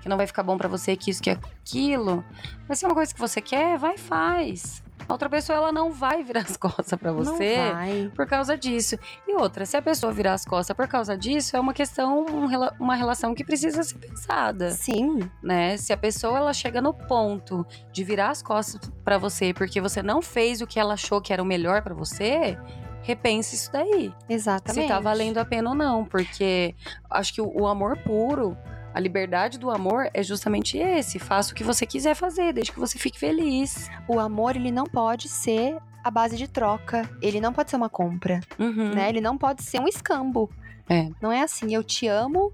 que 0.00 0.08
não 0.08 0.16
vai 0.16 0.26
ficar 0.26 0.42
bom 0.42 0.56
pra 0.56 0.66
você, 0.66 0.96
que 0.96 1.10
isso, 1.10 1.22
que 1.22 1.28
aquilo, 1.28 2.24
mas 2.66 2.78
se 2.78 2.86
é 2.86 2.88
uma 2.88 2.94
coisa 2.94 3.12
que 3.12 3.20
você 3.20 3.38
quer, 3.42 3.76
vai 3.76 3.96
e 3.96 3.98
faz. 3.98 4.82
A 5.10 5.14
outra 5.14 5.28
pessoa, 5.28 5.56
ela 5.56 5.72
não 5.72 5.90
vai 5.92 6.22
virar 6.22 6.40
as 6.42 6.56
costas 6.58 6.98
pra 6.98 7.10
você 7.12 7.56
Não 7.56 7.72
vai. 7.74 8.12
por 8.14 8.26
causa 8.26 8.56
disso. 8.56 8.96
E 9.26 9.34
outra, 9.34 9.66
se 9.66 9.76
a 9.76 9.82
pessoa 9.82 10.12
virar 10.12 10.34
as 10.34 10.44
costas 10.44 10.76
por 10.76 10.86
causa 10.86 11.16
disso, 11.18 11.56
é 11.56 11.60
uma 11.60 11.74
questão, 11.74 12.24
um 12.24 12.48
uma 12.78 12.94
relação 12.94 13.34
que 13.34 13.44
precisa 13.44 13.82
ser 13.82 13.98
pensada 13.98 14.70
Sim, 14.70 15.18
né? 15.42 15.76
Se 15.76 15.92
a 15.92 15.96
pessoa 15.96 16.38
ela 16.38 16.52
chega 16.52 16.80
no 16.80 16.94
ponto 16.94 17.66
de 17.92 18.04
virar 18.04 18.30
as 18.30 18.40
costas 18.42 18.90
pra 19.04 19.18
você 19.18 19.52
porque 19.52 19.80
você 19.80 20.02
não 20.02 20.22
fez 20.22 20.60
o 20.60 20.66
que 20.66 20.78
ela 20.78 20.94
achou 20.94 21.20
que 21.20 21.32
era 21.32 21.42
o 21.42 21.46
melhor 21.46 21.82
pra 21.82 21.94
você, 21.94 22.56
repense 23.02 23.56
isso 23.56 23.72
daí. 23.72 24.12
exatamente. 24.28 24.82
Se 24.82 24.88
tá 24.88 25.00
valendo 25.00 25.38
a 25.38 25.44
pena 25.44 25.70
ou 25.70 25.74
não, 25.76 26.04
porque 26.04 26.74
acho 27.10 27.34
que 27.34 27.40
o, 27.40 27.62
o 27.62 27.66
amor 27.66 27.96
puro, 27.98 28.56
a 28.94 29.00
liberdade 29.00 29.59
do 29.59 29.70
amor 29.70 30.09
é 30.12 30.23
justamente 30.23 30.76
esse, 30.78 31.18
faça 31.18 31.52
o 31.52 31.54
que 31.54 31.62
você 31.64 31.87
quiser 31.87 32.14
fazer, 32.14 32.52
desde 32.52 32.73
que 32.73 32.78
você 32.80 32.99
fique 32.99 33.18
feliz. 33.18 33.88
O 34.09 34.18
amor, 34.18 34.56
ele 34.56 34.70
não 34.70 34.85
pode 34.85 35.28
ser 35.28 35.76
a 36.02 36.10
base 36.10 36.36
de 36.36 36.49
troca. 36.49 37.08
Ele 37.23 37.41
não 37.41 37.52
pode 37.52 37.71
ser 37.71 37.76
uma 37.76 37.88
compra, 37.91 38.41
Uhum. 38.58 38.95
né? 38.95 39.08
Ele 39.08 39.21
não 39.21 39.36
pode 39.36 39.62
ser 39.62 39.80
um 39.80 39.86
escambo. 39.88 40.50
É. 40.88 41.08
Não 41.21 41.30
é 41.30 41.43
assim, 41.43 41.75
eu 41.75 41.84
te 41.84 42.06
amo 42.08 42.52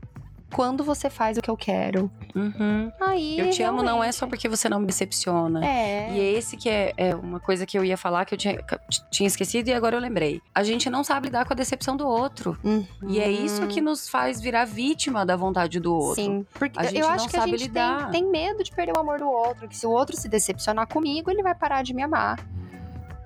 quando 0.53 0.85
você 0.85 1.11
faz 1.11 1.37
o 1.37 1.43
que 1.43 1.51
eu 1.51 1.57
quero. 1.57 2.11
Uhum. 2.35 2.91
Aí, 3.01 3.39
Eu 3.39 3.51
te 3.51 3.63
amo 3.63 3.83
não 3.83 4.03
é 4.03 4.13
só 4.13 4.21
realmente, 4.21 4.31
porque 4.31 4.49
você 4.49 4.69
não 4.69 4.81
me 4.81 4.87
decepciona. 4.87 5.65
É. 5.67 6.13
E 6.13 6.21
é 6.21 6.33
esse 6.33 6.57
que 6.57 6.69
é, 6.69 6.93
é 6.97 7.15
uma 7.15 7.41
coisa 7.41 7.67
que 7.67 7.77
eu 7.77 7.85
ia 7.85 7.97
falar 7.97 8.25
que 8.25 8.35
eu 8.35 8.39
tinha, 8.39 8.57
que 8.63 8.75
eu 8.75 8.79
tinha 9.11 9.27
esquecido 9.27 9.69
e 9.69 9.73
agora 9.73 9.97
eu 9.97 10.01
lembrei. 10.01 10.41
A 10.55 10.63
gente 10.63 10.89
não 10.89 11.03
sabe 11.03 11.27
lidar 11.27 11.45
com 11.45 11.53
a 11.53 11.57
decepção 11.57 11.97
do 11.97 12.07
outro. 12.07 12.57
Uhum. 12.63 12.87
E 13.09 13.21
é 13.21 13.31
isso 13.31 13.67
que 13.67 13.81
nos 13.81 14.09
faz 14.09 14.41
virar 14.41 14.65
vítima 14.65 15.27
da 15.27 15.37
vontade 15.37 15.81
do 15.81 15.95
outro. 15.95 16.23
Sim, 16.23 16.47
porque 16.55 16.79
A 16.79 16.85
gente 16.85 17.01
eu 17.01 17.07
não 17.07 17.15
acho 17.15 17.29
que 17.29 17.37
a 17.37 17.41
sabe 17.41 17.53
gente 17.53 17.71
tem, 17.71 17.83
lidar. 17.83 18.11
tem 18.11 18.25
medo 18.31 18.63
de 18.63 18.71
perder 18.71 18.97
o 18.97 19.01
amor 19.01 19.19
do 19.19 19.29
outro, 19.29 19.69
que 19.69 19.77
se 19.77 19.87
o 19.87 19.91
outro 19.91 20.17
se 20.17 20.29
decepcionar 20.29 20.87
comigo, 20.87 21.31
ele 21.31 21.43
vai 21.43 21.55
parar 21.55 21.83
de 21.83 21.93
me 21.93 22.03
amar. 22.03 22.39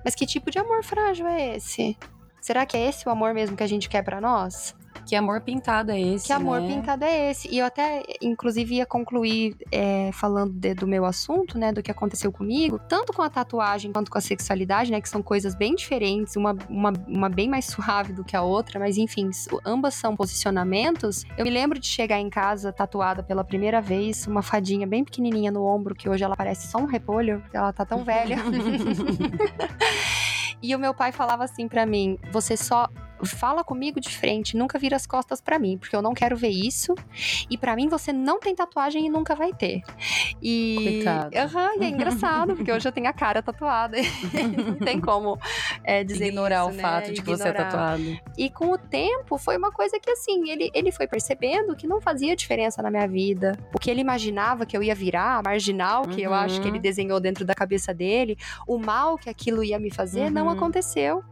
Mas 0.03 0.15
que 0.15 0.25
tipo 0.25 0.49
de 0.49 0.57
amor 0.57 0.83
frágil 0.83 1.27
é 1.27 1.55
esse? 1.55 1.95
Será 2.41 2.65
que 2.65 2.75
é 2.75 2.89
esse 2.89 3.07
o 3.07 3.11
amor 3.11 3.33
mesmo 3.33 3.55
que 3.55 3.63
a 3.63 3.67
gente 3.67 3.87
quer 3.87 4.03
pra 4.03 4.19
nós? 4.19 4.75
Que 5.05 5.15
amor 5.15 5.41
pintado 5.41 5.91
é 5.91 5.99
esse? 5.99 6.27
Que 6.27 6.33
amor 6.33 6.61
né? 6.61 6.67
pintado 6.67 7.03
é 7.03 7.31
esse? 7.31 7.47
E 7.49 7.57
eu 7.57 7.65
até, 7.65 8.03
inclusive, 8.21 8.75
ia 8.75 8.85
concluir 8.85 9.55
é, 9.71 10.09
falando 10.13 10.53
de- 10.53 10.73
do 10.73 10.87
meu 10.87 11.05
assunto, 11.05 11.57
né? 11.57 11.71
Do 11.71 11.81
que 11.83 11.91
aconteceu 11.91 12.31
comigo, 12.31 12.79
tanto 12.87 13.11
com 13.11 13.21
a 13.21 13.29
tatuagem 13.29 13.91
quanto 13.91 14.09
com 14.11 14.17
a 14.17 14.21
sexualidade, 14.21 14.91
né? 14.91 15.01
Que 15.01 15.09
são 15.09 15.21
coisas 15.21 15.55
bem 15.55 15.75
diferentes, 15.75 16.35
uma, 16.35 16.55
uma, 16.69 16.93
uma 17.07 17.29
bem 17.29 17.49
mais 17.49 17.65
suave 17.71 18.13
do 18.13 18.23
que 18.23 18.35
a 18.35 18.41
outra, 18.41 18.79
mas 18.79 18.97
enfim, 18.97 19.29
ambas 19.65 19.95
são 19.95 20.15
posicionamentos. 20.15 21.25
Eu 21.37 21.43
me 21.45 21.51
lembro 21.51 21.79
de 21.79 21.87
chegar 21.87 22.19
em 22.19 22.29
casa 22.29 22.71
tatuada 22.71 23.21
pela 23.23 23.43
primeira 23.43 23.81
vez, 23.81 24.27
uma 24.27 24.41
fadinha 24.41 24.87
bem 24.87 25.03
pequenininha 25.03 25.51
no 25.51 25.65
ombro, 25.65 25.95
que 25.95 26.07
hoje 26.07 26.23
ela 26.23 26.35
parece 26.35 26.67
só 26.67 26.77
um 26.77 26.85
repolho, 26.85 27.41
porque 27.41 27.57
ela 27.57 27.73
tá 27.73 27.85
tão 27.85 28.03
velha. 28.03 28.37
E 30.63 30.75
o 30.75 30.79
meu 30.79 30.93
pai 30.93 31.11
falava 31.11 31.43
assim 31.43 31.67
pra 31.67 31.85
mim: 31.87 32.19
você 32.31 32.55
só 32.55 32.87
fala 33.25 33.63
comigo 33.63 33.99
de 33.99 34.09
frente, 34.09 34.55
nunca 34.57 34.77
vira 34.79 34.95
as 34.95 35.05
costas 35.05 35.39
pra 35.41 35.57
mim, 35.59 35.77
porque 35.77 35.95
eu 35.95 36.01
não 36.01 36.13
quero 36.13 36.35
ver 36.35 36.49
isso. 36.49 36.93
E 37.49 37.57
pra 37.57 37.75
mim 37.75 37.87
você 37.87 38.11
não 38.13 38.39
tem 38.39 38.55
tatuagem 38.55 39.05
e 39.05 39.09
nunca 39.09 39.35
vai 39.35 39.53
ter. 39.53 39.81
E 40.41 40.75
Coitado. 41.03 41.35
E 41.79 41.83
é 41.85 41.87
engraçado, 41.89 42.55
porque 42.55 42.71
hoje 42.71 42.87
eu 42.87 42.91
tenho 42.91 43.07
a 43.07 43.13
cara 43.13 43.41
tatuada. 43.41 43.97
não 44.67 44.75
tem 44.77 44.99
como 44.99 45.37
é, 45.83 46.03
dizer 46.03 46.27
Ignorar 46.27 46.61
isso, 46.61 46.69
o 46.71 46.73
né? 46.77 46.81
fato 46.81 47.11
de 47.13 47.21
que 47.21 47.29
você 47.29 47.47
é 47.47 47.51
tatuado. 47.53 48.03
E 48.37 48.49
com 48.49 48.71
o 48.71 48.77
tempo 48.77 49.37
foi 49.37 49.57
uma 49.57 49.71
coisa 49.71 49.99
que 49.99 50.09
assim, 50.09 50.49
ele, 50.49 50.71
ele 50.73 50.91
foi 50.91 51.07
percebendo 51.07 51.75
que 51.75 51.87
não 51.87 52.01
fazia 52.01 52.35
diferença 52.35 52.81
na 52.81 52.89
minha 52.89 53.07
vida. 53.07 53.57
O 53.73 53.79
que 53.79 53.89
ele 53.91 54.01
imaginava 54.01 54.65
que 54.65 54.75
eu 54.75 54.81
ia 54.83 54.95
virar, 54.95 55.37
a 55.37 55.41
marginal 55.43 56.07
que 56.07 56.21
eu 56.21 56.31
Uhum. 56.31 56.37
acho 56.37 56.61
que 56.61 56.67
ele 56.67 56.79
desenhou 56.79 57.19
dentro 57.19 57.43
da 57.45 57.53
cabeça 57.53 57.93
dele, 57.93 58.37
o 58.67 58.77
mal 58.77 59.17
que 59.17 59.29
aquilo 59.29 59.63
ia 59.63 59.77
me 59.79 59.91
fazer, 59.91 60.29
não 60.31 60.45
Uhum. 60.45 60.51
aconteceu. 60.51 61.23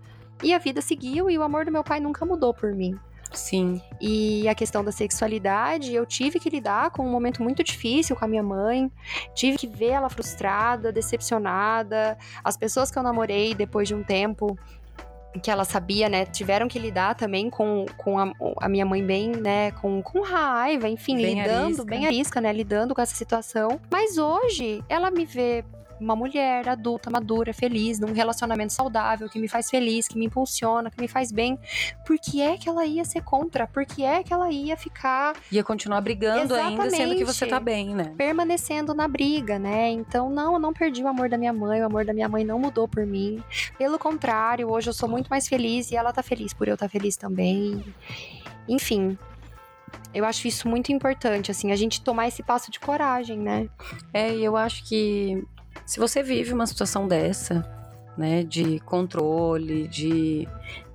E 0.44 0.54
a 0.54 0.58
vida 0.58 0.82
seguiu 0.82 1.30
e 1.30 1.38
o 1.38 1.44
amor 1.44 1.66
do 1.66 1.72
meu 1.72 1.84
pai 1.84 2.00
nunca 2.00 2.26
mudou 2.26 2.54
por 2.54 2.74
mim. 2.74 2.98
Sim. 3.32 3.82
E 4.02 4.48
a 4.48 4.56
questão 4.56 4.84
da 4.84 4.92
sexualidade, 4.92 5.94
eu 5.94 6.06
tive 6.06 6.40
que 6.40 6.50
lidar 6.50 6.90
com 6.92 7.06
um 7.06 7.12
momento 7.12 7.44
muito 7.44 7.64
difícil 7.64 8.16
com 8.16 8.26
a 8.26 8.28
minha 8.28 8.42
mãe. 8.42 8.92
Tive 9.36 9.58
que 9.58 9.68
ver 9.68 9.90
ela 9.90 10.10
frustrada, 10.10 10.92
decepcionada. 10.92 12.18
As 12.44 12.58
pessoas 12.58 12.90
que 12.90 12.98
eu 12.98 13.04
namorei 13.04 13.54
depois 13.54 13.88
de 13.88 13.94
um 13.94 14.04
tempo 14.04 14.58
que 15.44 15.52
ela 15.52 15.64
sabia, 15.64 16.10
né, 16.10 16.26
tiveram 16.26 16.68
que 16.68 16.80
lidar 16.80 17.14
também 17.14 17.52
com, 17.52 17.86
com 17.98 18.18
a, 18.18 18.34
a 18.62 18.68
minha 18.68 18.84
mãe 18.84 19.06
bem, 19.06 19.30
né, 19.30 19.70
com, 19.74 20.02
com 20.02 20.22
raiva, 20.24 20.90
enfim, 20.90 21.18
Bem 21.18 21.40
lidando, 21.44 21.66
arisca. 21.66 21.86
bem 21.86 22.06
arisca, 22.08 22.42
né, 22.42 22.52
lidando 22.52 22.96
com 22.96 23.02
essa 23.02 23.14
situação. 23.14 23.80
Mas 23.92 24.18
hoje, 24.18 24.84
ela 24.90 25.12
me 25.12 25.26
vê 25.26 25.64
uma 26.00 26.16
mulher 26.16 26.68
adulta, 26.70 27.10
madura, 27.10 27.54
feliz, 27.54 28.00
num 28.00 28.14
relacionamento 28.14 28.74
saudável, 28.74 29.30
que 29.30 29.40
me 29.40 29.48
faz 29.48 29.70
feliz, 29.70 30.08
que 30.08 30.18
me 30.18 30.26
impulsiona, 30.26 30.90
que 30.90 31.00
me 31.00 31.08
faz 31.08 31.32
bem. 31.32 31.60
Por 32.06 32.18
que 32.18 32.42
é 32.42 32.58
que 32.58 32.70
ela 32.70 32.86
ia 32.86 33.04
ser 33.06 33.22
contra? 33.22 33.68
Por 33.68 33.86
que 33.86 34.04
é 34.04 34.24
que 34.24 34.34
ela 34.34 34.52
ia 34.52 34.78
ficar 34.78 35.34
Ia 35.52 35.64
continuar 35.64 36.02
brigando 36.02 36.54
ainda, 36.56 36.90
sendo 36.90 37.16
que 37.16 37.26
você 37.26 37.46
tá 37.46 37.60
bem, 37.60 37.96
né? 37.96 38.14
permanecendo 38.18 38.94
na 38.94 39.08
briga, 39.08 39.58
né? 39.58 39.90
Então, 39.90 40.30
não, 40.30 40.54
eu 40.54 40.60
não 40.60 40.74
perdi 40.74 41.04
o 41.04 41.08
amor 41.08 41.30
da 41.30 41.38
minha 41.38 41.54
mãe, 41.54 41.82
o 41.82 41.86
amor 41.86 42.06
da 42.06 42.14
minha 42.14 42.28
mãe 42.28 42.44
não 42.44 42.60
mudou 42.60 42.88
por 42.88 43.06
mim. 43.06 43.44
Pelo 43.78 43.98
contrário, 43.98 44.70
hoje 44.70 44.90
eu 44.90 44.94
sou 44.94 45.10
muito 45.10 45.28
mais 45.28 45.48
feliz 45.48 45.92
e 45.92 45.96
ela 45.96 46.12
tá 46.14 46.24
feliz 46.24 46.54
por 46.54 46.68
eu 46.68 46.76
estar 46.76 46.90
feliz 46.90 47.18
também. 47.18 47.84
Enfim. 48.68 49.18
Eu 50.14 50.26
acho 50.26 50.48
isso 50.48 50.68
muito 50.68 50.92
importante, 50.92 51.52
assim, 51.52 51.72
a 51.72 51.76
gente 51.76 52.02
tomar 52.02 52.28
esse 52.28 52.42
passo 52.42 52.72
de 52.72 52.80
coragem, 52.80 53.38
né? 53.38 53.70
É, 54.12 54.34
e 54.34 54.44
eu 54.44 54.56
acho 54.58 54.84
que 54.88 55.44
se 55.86 56.00
você 56.00 56.22
vive 56.24 56.54
uma 56.54 56.68
situação 56.68 57.08
dessa, 57.08 57.66
né, 58.18 58.44
de 58.44 58.80
controle, 58.82 59.88
de 59.88 60.48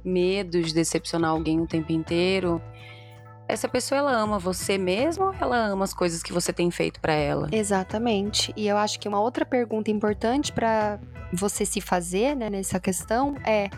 medo 0.05 0.63
de 0.63 0.75
decepcionar 0.75 1.31
alguém 1.31 1.61
o 1.61 1.67
tempo 1.67 1.93
inteiro, 1.93 2.61
essa 3.47 3.69
pessoa 3.69 3.99
ela 3.99 4.13
ama 4.13 4.39
você 4.39 4.79
mesmo 4.79 5.27
ou 5.27 5.35
ela 5.39 5.67
ama 5.67 5.85
as 5.85 5.93
coisas 5.93 6.23
que 6.23 6.33
você 6.33 6.53
tem 6.53 6.71
feito 6.71 7.01
pra 7.01 7.13
ela? 7.13 7.49
Exatamente. 7.53 8.53
E 8.57 8.67
eu 8.67 8.77
acho 8.77 8.99
que 8.99 9.09
uma 9.09 9.21
outra 9.21 9.45
pergunta 9.45 9.91
importante 9.91 10.53
para 10.53 10.99
você 11.33 11.67
se 11.67 11.81
fazer, 11.81 12.35
né, 12.35 12.49
nessa 12.49 12.81
questão 12.81 13.37
é: 13.45 13.69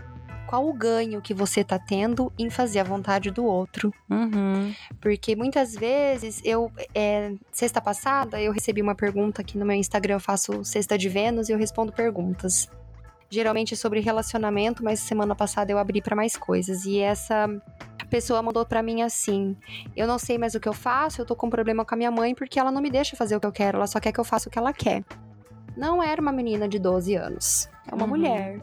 qual 0.47 0.67
o 0.69 0.73
ganho 0.73 1.21
que 1.21 1.35
você 1.35 1.63
tá 1.65 1.79
tendo 1.79 2.33
em 2.39 2.49
fazer 2.49 2.79
a 2.81 2.85
vontade 2.85 3.31
do 3.31 3.45
outro. 3.45 3.93
Uhum. 4.09 4.73
Porque 5.01 5.35
muitas 5.37 5.75
vezes 5.75 6.41
eu. 6.45 6.71
É, 6.95 7.33
sexta 7.53 7.81
passada 7.81 8.41
eu 8.41 8.53
recebi 8.53 8.81
uma 8.81 8.95
pergunta 8.95 9.43
aqui 9.43 9.59
no 9.59 9.67
meu 9.67 9.77
Instagram, 9.77 10.15
eu 10.15 10.21
faço 10.21 10.65
Sexta 10.65 10.97
de 10.97 11.09
Vênus 11.09 11.49
e 11.49 11.53
eu 11.53 11.59
respondo 11.59 11.93
perguntas. 11.93 12.69
Geralmente 13.29 13.75
sobre 13.77 13.99
relacionamento, 14.01 14.85
mas 14.85 15.01
semana 15.01 15.35
passada 15.35 15.73
eu 15.73 15.79
abri 15.79 16.01
para 16.01 16.15
mais 16.15 16.37
coisas. 16.37 16.85
E 16.87 17.01
essa 17.01 17.49
pessoa 18.09 18.41
mandou 18.41 18.65
para 18.65 18.83
mim 18.85 19.03
assim: 19.03 19.57
Eu 19.97 20.07
não 20.07 20.17
sei 20.19 20.39
mais 20.39 20.55
o 20.55 20.61
que 20.61 20.69
eu 20.69 20.73
faço, 20.73 21.21
eu 21.21 21.27
tô 21.27 21.35
com 21.35 21.49
um 21.49 21.51
problema 21.51 21.85
com 21.85 21.95
a 21.95 21.99
minha 21.99 22.11
mãe 22.11 22.35
porque 22.37 22.59
ela 22.61 22.71
não 22.71 22.81
me 22.81 22.89
deixa 22.89 23.17
fazer 23.17 23.35
o 23.35 23.41
que 23.41 23.47
eu 23.47 23.53
quero, 23.53 23.79
ela 23.79 23.87
só 23.89 23.99
quer 23.99 24.13
que 24.13 24.21
eu 24.21 24.25
faça 24.25 24.49
o 24.49 24.53
que 24.53 24.59
ela 24.59 24.73
quer. 24.73 25.03
Não 25.77 26.01
era 26.03 26.23
uma 26.23 26.31
menina 26.33 26.69
de 26.69 26.79
12 26.79 27.17
anos, 27.17 27.69
é 27.91 27.95
uma 27.95 28.05
Uhum. 28.05 28.11
mulher 28.11 28.61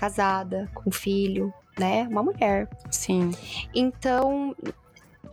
casada, 0.00 0.66
com 0.74 0.90
filho, 0.90 1.52
né? 1.78 2.08
Uma 2.10 2.22
mulher. 2.22 2.66
Sim. 2.90 3.32
Então, 3.74 4.56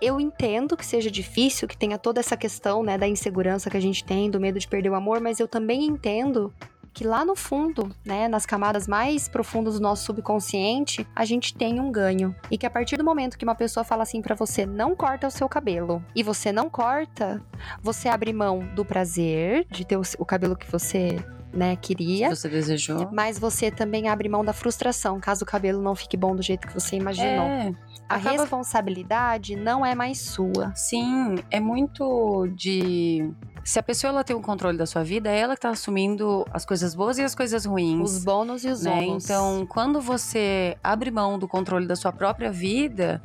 eu 0.02 0.20
entendo 0.20 0.76
que 0.76 0.86
seja 0.86 1.10
difícil, 1.10 1.70
que 1.70 1.78
tenha 1.78 1.98
toda 1.98 2.20
essa 2.20 2.36
questão, 2.36 2.84
né, 2.84 2.98
da 2.98 3.08
insegurança 3.08 3.70
que 3.70 3.78
a 3.78 3.82
gente 3.82 4.04
tem, 4.04 4.30
do 4.30 4.42
medo 4.42 4.60
de 4.60 4.68
perder 4.68 4.90
o 4.90 4.96
amor, 4.96 5.22
mas 5.22 5.40
eu 5.40 5.48
também 5.48 5.86
entendo 5.86 6.54
que 6.94 7.06
lá 7.06 7.24
no 7.24 7.36
fundo, 7.36 7.96
né, 8.04 8.28
nas 8.28 8.46
camadas 8.46 8.88
mais 8.88 9.30
profundas 9.30 9.76
do 9.76 9.80
nosso 9.80 10.04
subconsciente, 10.04 11.08
a 11.16 11.24
gente 11.24 11.54
tem 11.54 11.80
um 11.80 11.90
ganho. 11.90 12.36
E 12.52 12.58
que 12.58 12.66
a 12.66 12.70
partir 12.70 12.98
do 12.98 13.06
momento 13.06 13.38
que 13.38 13.46
uma 13.46 13.56
pessoa 13.56 13.84
fala 13.86 14.04
assim 14.04 14.22
pra 14.22 14.36
você, 14.36 14.66
não 14.66 14.96
corta 14.96 15.28
o 15.28 15.32
seu 15.32 15.48
cabelo, 15.48 16.04
e 16.14 16.24
você 16.24 16.52
não 16.52 16.70
corta, 16.70 17.42
você 17.82 18.10
abre 18.10 18.34
mão 18.34 18.68
do 18.76 18.84
prazer 18.84 19.66
de 19.70 19.86
ter 19.86 19.96
o 19.96 20.26
cabelo 20.26 20.58
que 20.58 20.70
você, 20.70 21.24
né, 21.54 21.76
queria. 21.76 22.34
Você 22.36 22.48
desejou? 22.50 23.10
Mas 23.12 23.40
você 23.40 23.72
também 23.72 24.08
abre 24.10 24.28
mão 24.30 24.44
da 24.44 24.54
frustração, 24.54 25.20
caso 25.20 25.44
o 25.44 25.48
cabelo 25.48 25.82
não 25.82 25.96
fique 25.96 26.16
bom 26.18 26.36
do 26.36 26.42
jeito 26.42 26.68
que 26.68 26.74
você 26.74 26.96
imaginou. 26.96 27.46
É. 27.46 27.72
A 28.10 28.16
acaba- 28.16 28.32
responsabilidade 28.42 29.56
não 29.56 29.86
é 29.86 29.94
mais 29.96 30.20
sua. 30.20 30.74
Sim, 30.76 31.36
é 31.52 31.60
muito 31.60 32.48
de. 32.56 33.30
Se 33.66 33.80
a 33.80 33.84
pessoa 33.84 34.10
ela 34.12 34.24
tem 34.24 34.34
o 34.36 34.42
controle 34.42 34.78
da 34.78 34.86
sua 34.86 35.04
vida, 35.04 35.30
é 35.30 35.38
ela 35.40 35.56
que 35.56 35.62
tá 35.62 35.70
assumindo 35.72 36.46
as 36.54 36.66
coisas 36.66 36.96
boas 36.96 37.18
e 37.18 37.24
as 37.24 37.36
coisas 37.36 37.66
ruins. 37.66 38.12
Os 38.12 38.24
bônus 38.24 38.64
e 38.64 38.70
os 38.70 38.84
né? 38.84 38.92
ônus. 39.02 39.26
Então, 39.26 39.66
quando 39.66 40.00
você 40.00 40.78
abre 40.82 41.12
mão 41.12 41.38
do 41.38 41.48
controle 41.50 41.86
da 41.86 41.96
sua 41.98 42.14
própria 42.14 42.50
vida, 42.50 43.22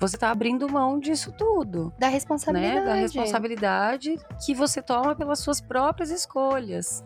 você 0.00 0.16
tá 0.18 0.32
abrindo 0.32 0.68
mão 0.68 0.98
disso 0.98 1.32
tudo. 1.38 1.92
da 1.98 2.08
Né? 2.08 2.12
responsabilidade. 2.14 2.84
Da 2.84 2.94
responsabilidade 2.94 4.16
que 4.44 4.54
você 4.54 4.82
toma 4.82 5.14
pelas 5.14 5.38
suas 5.38 5.60
próprias 5.60 6.10
escolhas. 6.10 7.04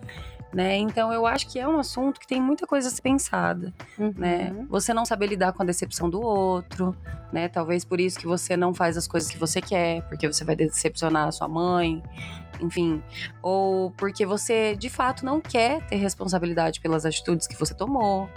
Né? 0.53 0.79
Então, 0.79 1.13
eu 1.13 1.27
acho 1.27 1.47
que 1.49 1.61
é 1.61 1.69
um 1.69 1.79
assunto 1.79 2.19
que 2.19 2.27
tem 2.27 2.41
muita 2.43 2.67
coisa 2.67 2.89
a 2.89 2.91
ser 2.91 3.03
pensada. 3.03 3.73
Uhum. 3.97 4.13
né? 4.17 4.53
Você 4.69 4.93
não 4.93 5.05
saber 5.05 5.29
lidar 5.29 5.53
com 5.53 5.63
a 5.63 5.67
decepção 5.67 6.11
do 6.11 6.21
outro, 6.21 6.97
né? 7.33 7.47
Talvez 7.49 7.85
por 7.85 8.01
isso 8.01 8.19
que 8.19 8.27
você 8.27 8.57
não 8.57 8.75
faz 8.75 8.97
as 8.97 9.07
coisas 9.07 9.31
que 9.31 9.39
você 9.39 9.61
quer, 9.61 10.03
porque 10.09 10.27
você 10.27 10.45
vai 10.45 10.57
decepcionar 10.57 11.29
a 11.29 11.33
sua 11.33 11.47
mãe, 11.47 12.03
enfim, 12.61 13.01
ou 13.41 13.93
porque 13.93 14.27
você 14.27 14.75
de 14.75 14.91
fato 14.91 15.25
não 15.25 15.41
quer 15.41 15.87
ter 15.87 15.97
responsabilidade 15.97 16.81
pelas 16.81 17.07
atitudes 17.07 17.47
que 17.47 17.57
você 17.57 17.73
tomou. 17.73 18.29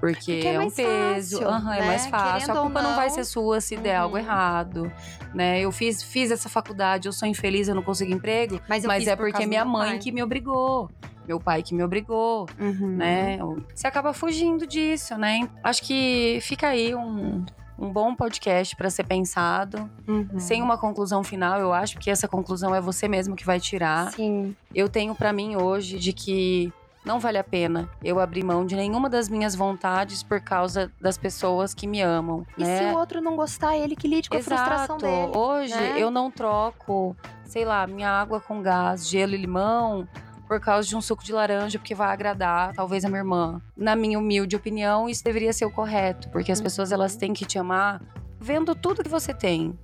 Porque, 0.00 0.14
Porque 0.34 0.48
é 0.48 0.54
é, 0.54 0.58
um 0.60 0.68
peso, 0.68 1.40
fácil, 1.42 1.70
é 1.70 1.80
né? 1.80 1.86
mais 1.86 2.06
fácil. 2.06 2.40
Querendo 2.40 2.58
a 2.58 2.62
culpa 2.62 2.82
não, 2.82 2.96
vai 2.96 3.06
não. 3.06 3.14
ser 3.14 3.24
sua 3.24 3.60
se 3.60 3.76
der 3.76 3.96
algo 3.96 4.16
Uhum. 4.16 4.22
errado, 4.22 4.92
né? 5.32 5.60
Eu 5.60 5.70
fiz, 5.70 6.02
fiz 6.02 6.32
essa 6.32 6.48
faculdade, 6.48 7.06
eu 7.06 7.12
sou 7.12 7.28
infeliz, 7.28 7.68
eu 7.68 7.74
não 7.76 7.84
consigo 7.84 8.12
emprego, 8.12 8.60
Mas, 8.68 8.84
mas 8.84 9.06
é 9.06 9.14
por 9.14 9.30
porque 9.30 9.46
minha 9.46 9.64
mãe 9.64 10.00
que 10.00 10.10
me 10.10 10.20
obrigou, 10.20 10.90
meu 11.26 11.38
pai 11.40 11.62
que 11.62 11.74
me 11.74 11.82
obrigou, 11.82 12.46
Uhum. 12.58 12.96
né? 12.96 13.38
Você 13.74 13.86
acaba 13.86 14.12
fugindo 14.12 14.66
disso, 14.66 15.16
né? 15.16 15.48
Acho 15.62 15.82
que 15.82 16.38
fica 16.42 16.68
aí 16.68 16.94
um, 16.94 17.44
um 17.78 17.92
bom 17.92 18.14
podcast 18.14 18.74
para 18.76 18.90
ser 18.90 19.04
pensado, 19.04 19.88
Uhum. 20.06 20.38
sem 20.38 20.60
uma 20.62 20.76
conclusão 20.78 21.22
final, 21.24 21.58
eu 21.60 21.72
acho, 21.72 21.94
porque 21.94 22.10
essa 22.10 22.28
conclusão 22.28 22.74
é 22.74 22.80
você 22.80 23.08
mesmo 23.08 23.34
que 23.36 23.44
vai 23.46 23.58
tirar. 23.60 24.12
Sim. 24.12 24.54
Eu 24.74 24.88
tenho 24.88 25.14
para 25.14 25.32
mim 25.32 25.56
hoje 25.56 25.98
de 25.98 26.12
que 26.12 26.72
não 27.04 27.18
vale 27.18 27.36
a 27.36 27.42
pena 27.42 27.88
eu 28.04 28.20
abrir 28.20 28.44
mão 28.44 28.64
de 28.64 28.76
nenhuma 28.76 29.10
das 29.10 29.28
minhas 29.28 29.56
vontades 29.56 30.22
por 30.22 30.40
causa 30.40 30.92
das 31.00 31.18
pessoas 31.18 31.74
que 31.74 31.84
me 31.84 32.00
amam, 32.00 32.46
E 32.56 32.62
né? 32.62 32.78
se 32.78 32.84
o 32.94 32.96
outro 32.98 33.20
não 33.20 33.34
gostar, 33.34 33.76
ele 33.76 33.96
que 33.96 34.06
lide 34.06 34.30
com 34.30 34.36
a 34.36 34.40
frustração 34.42 34.96
Exato. 34.98 35.04
dele. 35.04 35.32
Hoje 35.36 35.74
né? 35.74 35.94
eu 35.98 36.12
não 36.12 36.30
troco, 36.30 37.16
sei 37.44 37.64
lá, 37.64 37.84
minha 37.88 38.08
água 38.08 38.38
com 38.40 38.62
gás, 38.62 39.08
gelo 39.08 39.34
e 39.34 39.36
limão 39.36 40.06
por 40.52 40.60
causa 40.60 40.86
de 40.86 40.94
um 40.94 41.00
suco 41.00 41.24
de 41.24 41.32
laranja 41.32 41.78
porque 41.78 41.94
vai 41.94 42.12
agradar 42.12 42.74
talvez 42.74 43.06
a 43.06 43.08
minha 43.08 43.20
irmã. 43.20 43.58
Na 43.74 43.96
minha 43.96 44.18
humilde 44.18 44.54
opinião, 44.54 45.08
isso 45.08 45.24
deveria 45.24 45.50
ser 45.50 45.64
o 45.64 45.70
correto, 45.70 46.28
porque 46.28 46.52
as 46.52 46.60
pessoas 46.60 46.92
elas 46.92 47.16
têm 47.16 47.32
que 47.32 47.46
te 47.46 47.58
amar 47.58 48.02
vendo 48.38 48.74
tudo 48.74 49.02
que 49.02 49.08
você 49.08 49.32
tem. 49.32 49.78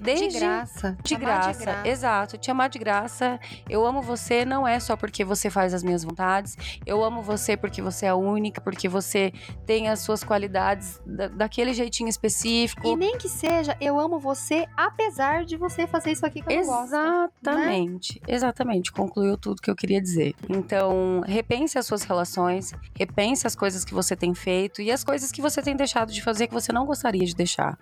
Desde 0.00 0.28
de 0.28 0.38
graça. 0.38 0.96
de 1.04 1.14
graça, 1.16 1.82
exato. 1.86 2.38
Te 2.38 2.50
amar 2.50 2.68
de 2.68 2.78
graça. 2.78 3.38
Eu 3.68 3.84
amo 3.86 4.00
você 4.00 4.44
não 4.44 4.66
é 4.66 4.80
só 4.80 4.96
porque 4.96 5.24
você 5.24 5.50
faz 5.50 5.74
as 5.74 5.82
minhas 5.82 6.02
vontades. 6.02 6.56
Eu 6.86 7.04
amo 7.04 7.22
você 7.22 7.56
porque 7.56 7.82
você 7.82 8.06
é 8.06 8.08
a 8.10 8.14
única, 8.14 8.60
porque 8.60 8.88
você 8.88 9.32
tem 9.66 9.88
as 9.88 10.00
suas 10.00 10.24
qualidades 10.24 11.00
da- 11.04 11.28
daquele 11.28 11.74
jeitinho 11.74 12.08
específico. 12.08 12.86
E 12.86 12.96
nem 12.96 13.18
que 13.18 13.28
seja, 13.28 13.76
eu 13.80 14.00
amo 14.00 14.18
você, 14.18 14.66
apesar 14.76 15.44
de 15.44 15.56
você 15.56 15.86
fazer 15.86 16.12
isso 16.12 16.24
aqui 16.24 16.40
que 16.42 16.52
eu 16.52 16.60
não 16.60 16.66
gosto. 16.66 16.94
Exatamente, 17.42 18.20
exatamente. 18.26 18.92
Concluiu 18.92 19.36
tudo 19.36 19.60
que 19.60 19.70
eu 19.70 19.76
queria 19.76 20.00
dizer. 20.00 20.34
Então, 20.48 21.22
repense 21.26 21.78
as 21.78 21.86
suas 21.86 22.02
relações, 22.02 22.72
repense 22.98 23.46
as 23.46 23.54
coisas 23.54 23.84
que 23.84 23.92
você 23.94 24.16
tem 24.16 24.34
feito 24.34 24.80
e 24.82 24.90
as 24.90 25.04
coisas 25.04 25.30
que 25.30 25.42
você 25.42 25.60
tem 25.62 25.76
deixado 25.76 26.12
de 26.12 26.22
fazer 26.22 26.46
que 26.46 26.54
você 26.54 26.72
não 26.72 26.86
gostaria 26.86 27.24
de 27.24 27.34
deixar. 27.34 27.78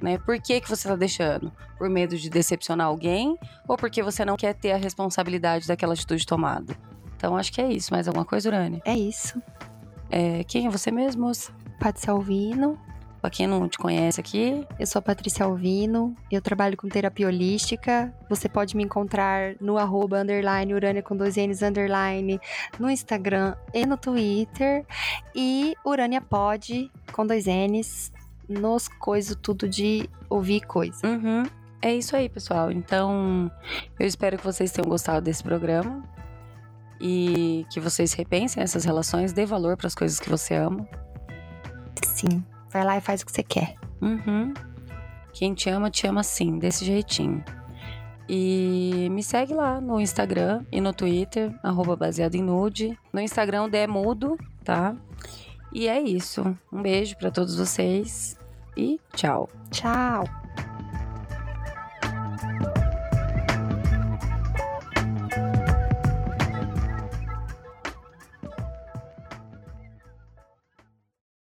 Né? 0.00 0.18
Por 0.18 0.40
que, 0.40 0.60
que 0.60 0.68
você 0.68 0.88
tá 0.88 0.96
deixando? 0.96 1.52
Por 1.76 1.88
medo 1.90 2.16
de 2.16 2.30
decepcionar 2.30 2.86
alguém 2.86 3.36
ou 3.68 3.76
porque 3.76 4.02
você 4.02 4.24
não 4.24 4.36
quer 4.36 4.54
ter 4.54 4.72
a 4.72 4.76
responsabilidade 4.76 5.66
daquela 5.66 5.92
atitude 5.92 6.26
tomada? 6.26 6.74
Então, 7.16 7.36
acho 7.36 7.52
que 7.52 7.60
é 7.60 7.70
isso. 7.70 7.92
Mais 7.92 8.08
alguma 8.08 8.24
coisa, 8.24 8.48
Urânia? 8.48 8.80
É 8.84 8.94
isso. 8.94 9.40
É, 10.10 10.42
quem 10.44 10.66
é 10.66 10.70
você 10.70 10.90
mesmo, 10.90 11.22
moça? 11.22 11.52
Patrícia 11.78 12.12
Alvino. 12.12 12.78
Pra 13.20 13.28
quem 13.28 13.46
não 13.46 13.68
te 13.68 13.76
conhece 13.76 14.18
aqui, 14.18 14.66
Eu 14.78 14.86
sou 14.86 14.98
a 14.98 15.02
Patrícia 15.02 15.44
Alvino, 15.44 16.16
eu 16.30 16.40
trabalho 16.40 16.74
com 16.74 16.88
terapia 16.88 17.26
holística. 17.26 18.10
Você 18.30 18.48
pode 18.48 18.74
me 18.74 18.82
encontrar 18.82 19.56
no 19.60 19.76
arroba 19.76 20.22
underline 20.22 20.72
Urânia 20.72 21.02
com 21.02 21.14
dois 21.14 21.36
N's 21.36 21.60
underline 21.60 22.40
no 22.78 22.88
Instagram 22.88 23.54
e 23.74 23.84
no 23.84 23.98
Twitter. 23.98 24.86
E 25.34 25.74
Urânia 25.84 26.22
Pod 26.22 26.90
com 27.12 27.26
dois 27.26 27.44
N's 27.44 28.10
nos 28.50 28.88
coisas 28.88 29.36
tudo 29.40 29.68
de 29.68 30.10
ouvir 30.28 30.62
coisa. 30.62 31.06
Uhum. 31.06 31.44
É 31.80 31.94
isso 31.94 32.14
aí, 32.14 32.28
pessoal. 32.28 32.70
Então, 32.70 33.50
eu 33.98 34.06
espero 34.06 34.36
que 34.36 34.44
vocês 34.44 34.72
tenham 34.72 34.88
gostado 34.88 35.24
desse 35.24 35.42
programa 35.42 36.02
e 37.00 37.64
que 37.70 37.80
vocês 37.80 38.12
repensem 38.12 38.62
essas 38.62 38.84
relações, 38.84 39.32
dê 39.32 39.46
valor 39.46 39.76
para 39.76 39.86
as 39.86 39.94
coisas 39.94 40.18
que 40.20 40.28
você 40.28 40.54
ama. 40.54 40.86
Sim, 42.04 42.44
vai 42.70 42.84
lá 42.84 42.98
e 42.98 43.00
faz 43.00 43.22
o 43.22 43.26
que 43.26 43.32
você 43.32 43.42
quer. 43.42 43.76
Uhum. 44.02 44.52
Quem 45.32 45.54
te 45.54 45.70
ama, 45.70 45.90
te 45.90 46.06
ama 46.06 46.22
sim, 46.22 46.58
desse 46.58 46.84
jeitinho. 46.84 47.42
E 48.28 49.08
me 49.10 49.22
segue 49.22 49.54
lá 49.54 49.80
no 49.80 50.00
Instagram 50.00 50.64
e 50.70 50.80
no 50.80 50.92
Twitter, 50.92 51.58
arroba 51.62 51.96
baseado 51.96 52.34
em 52.34 52.42
nude. 52.42 52.96
No 53.12 53.20
Instagram, 53.20 53.64
o 53.64 53.68
D 53.68 53.78
é 53.78 53.86
mudo, 53.86 54.36
tá? 54.62 54.94
E 55.72 55.88
é 55.88 56.00
isso. 56.00 56.56
Um 56.72 56.82
beijo 56.82 57.16
para 57.16 57.30
todos 57.30 57.56
vocês 57.56 58.39
e 58.80 58.98
tchau. 59.14 59.48
Tchau! 59.70 60.39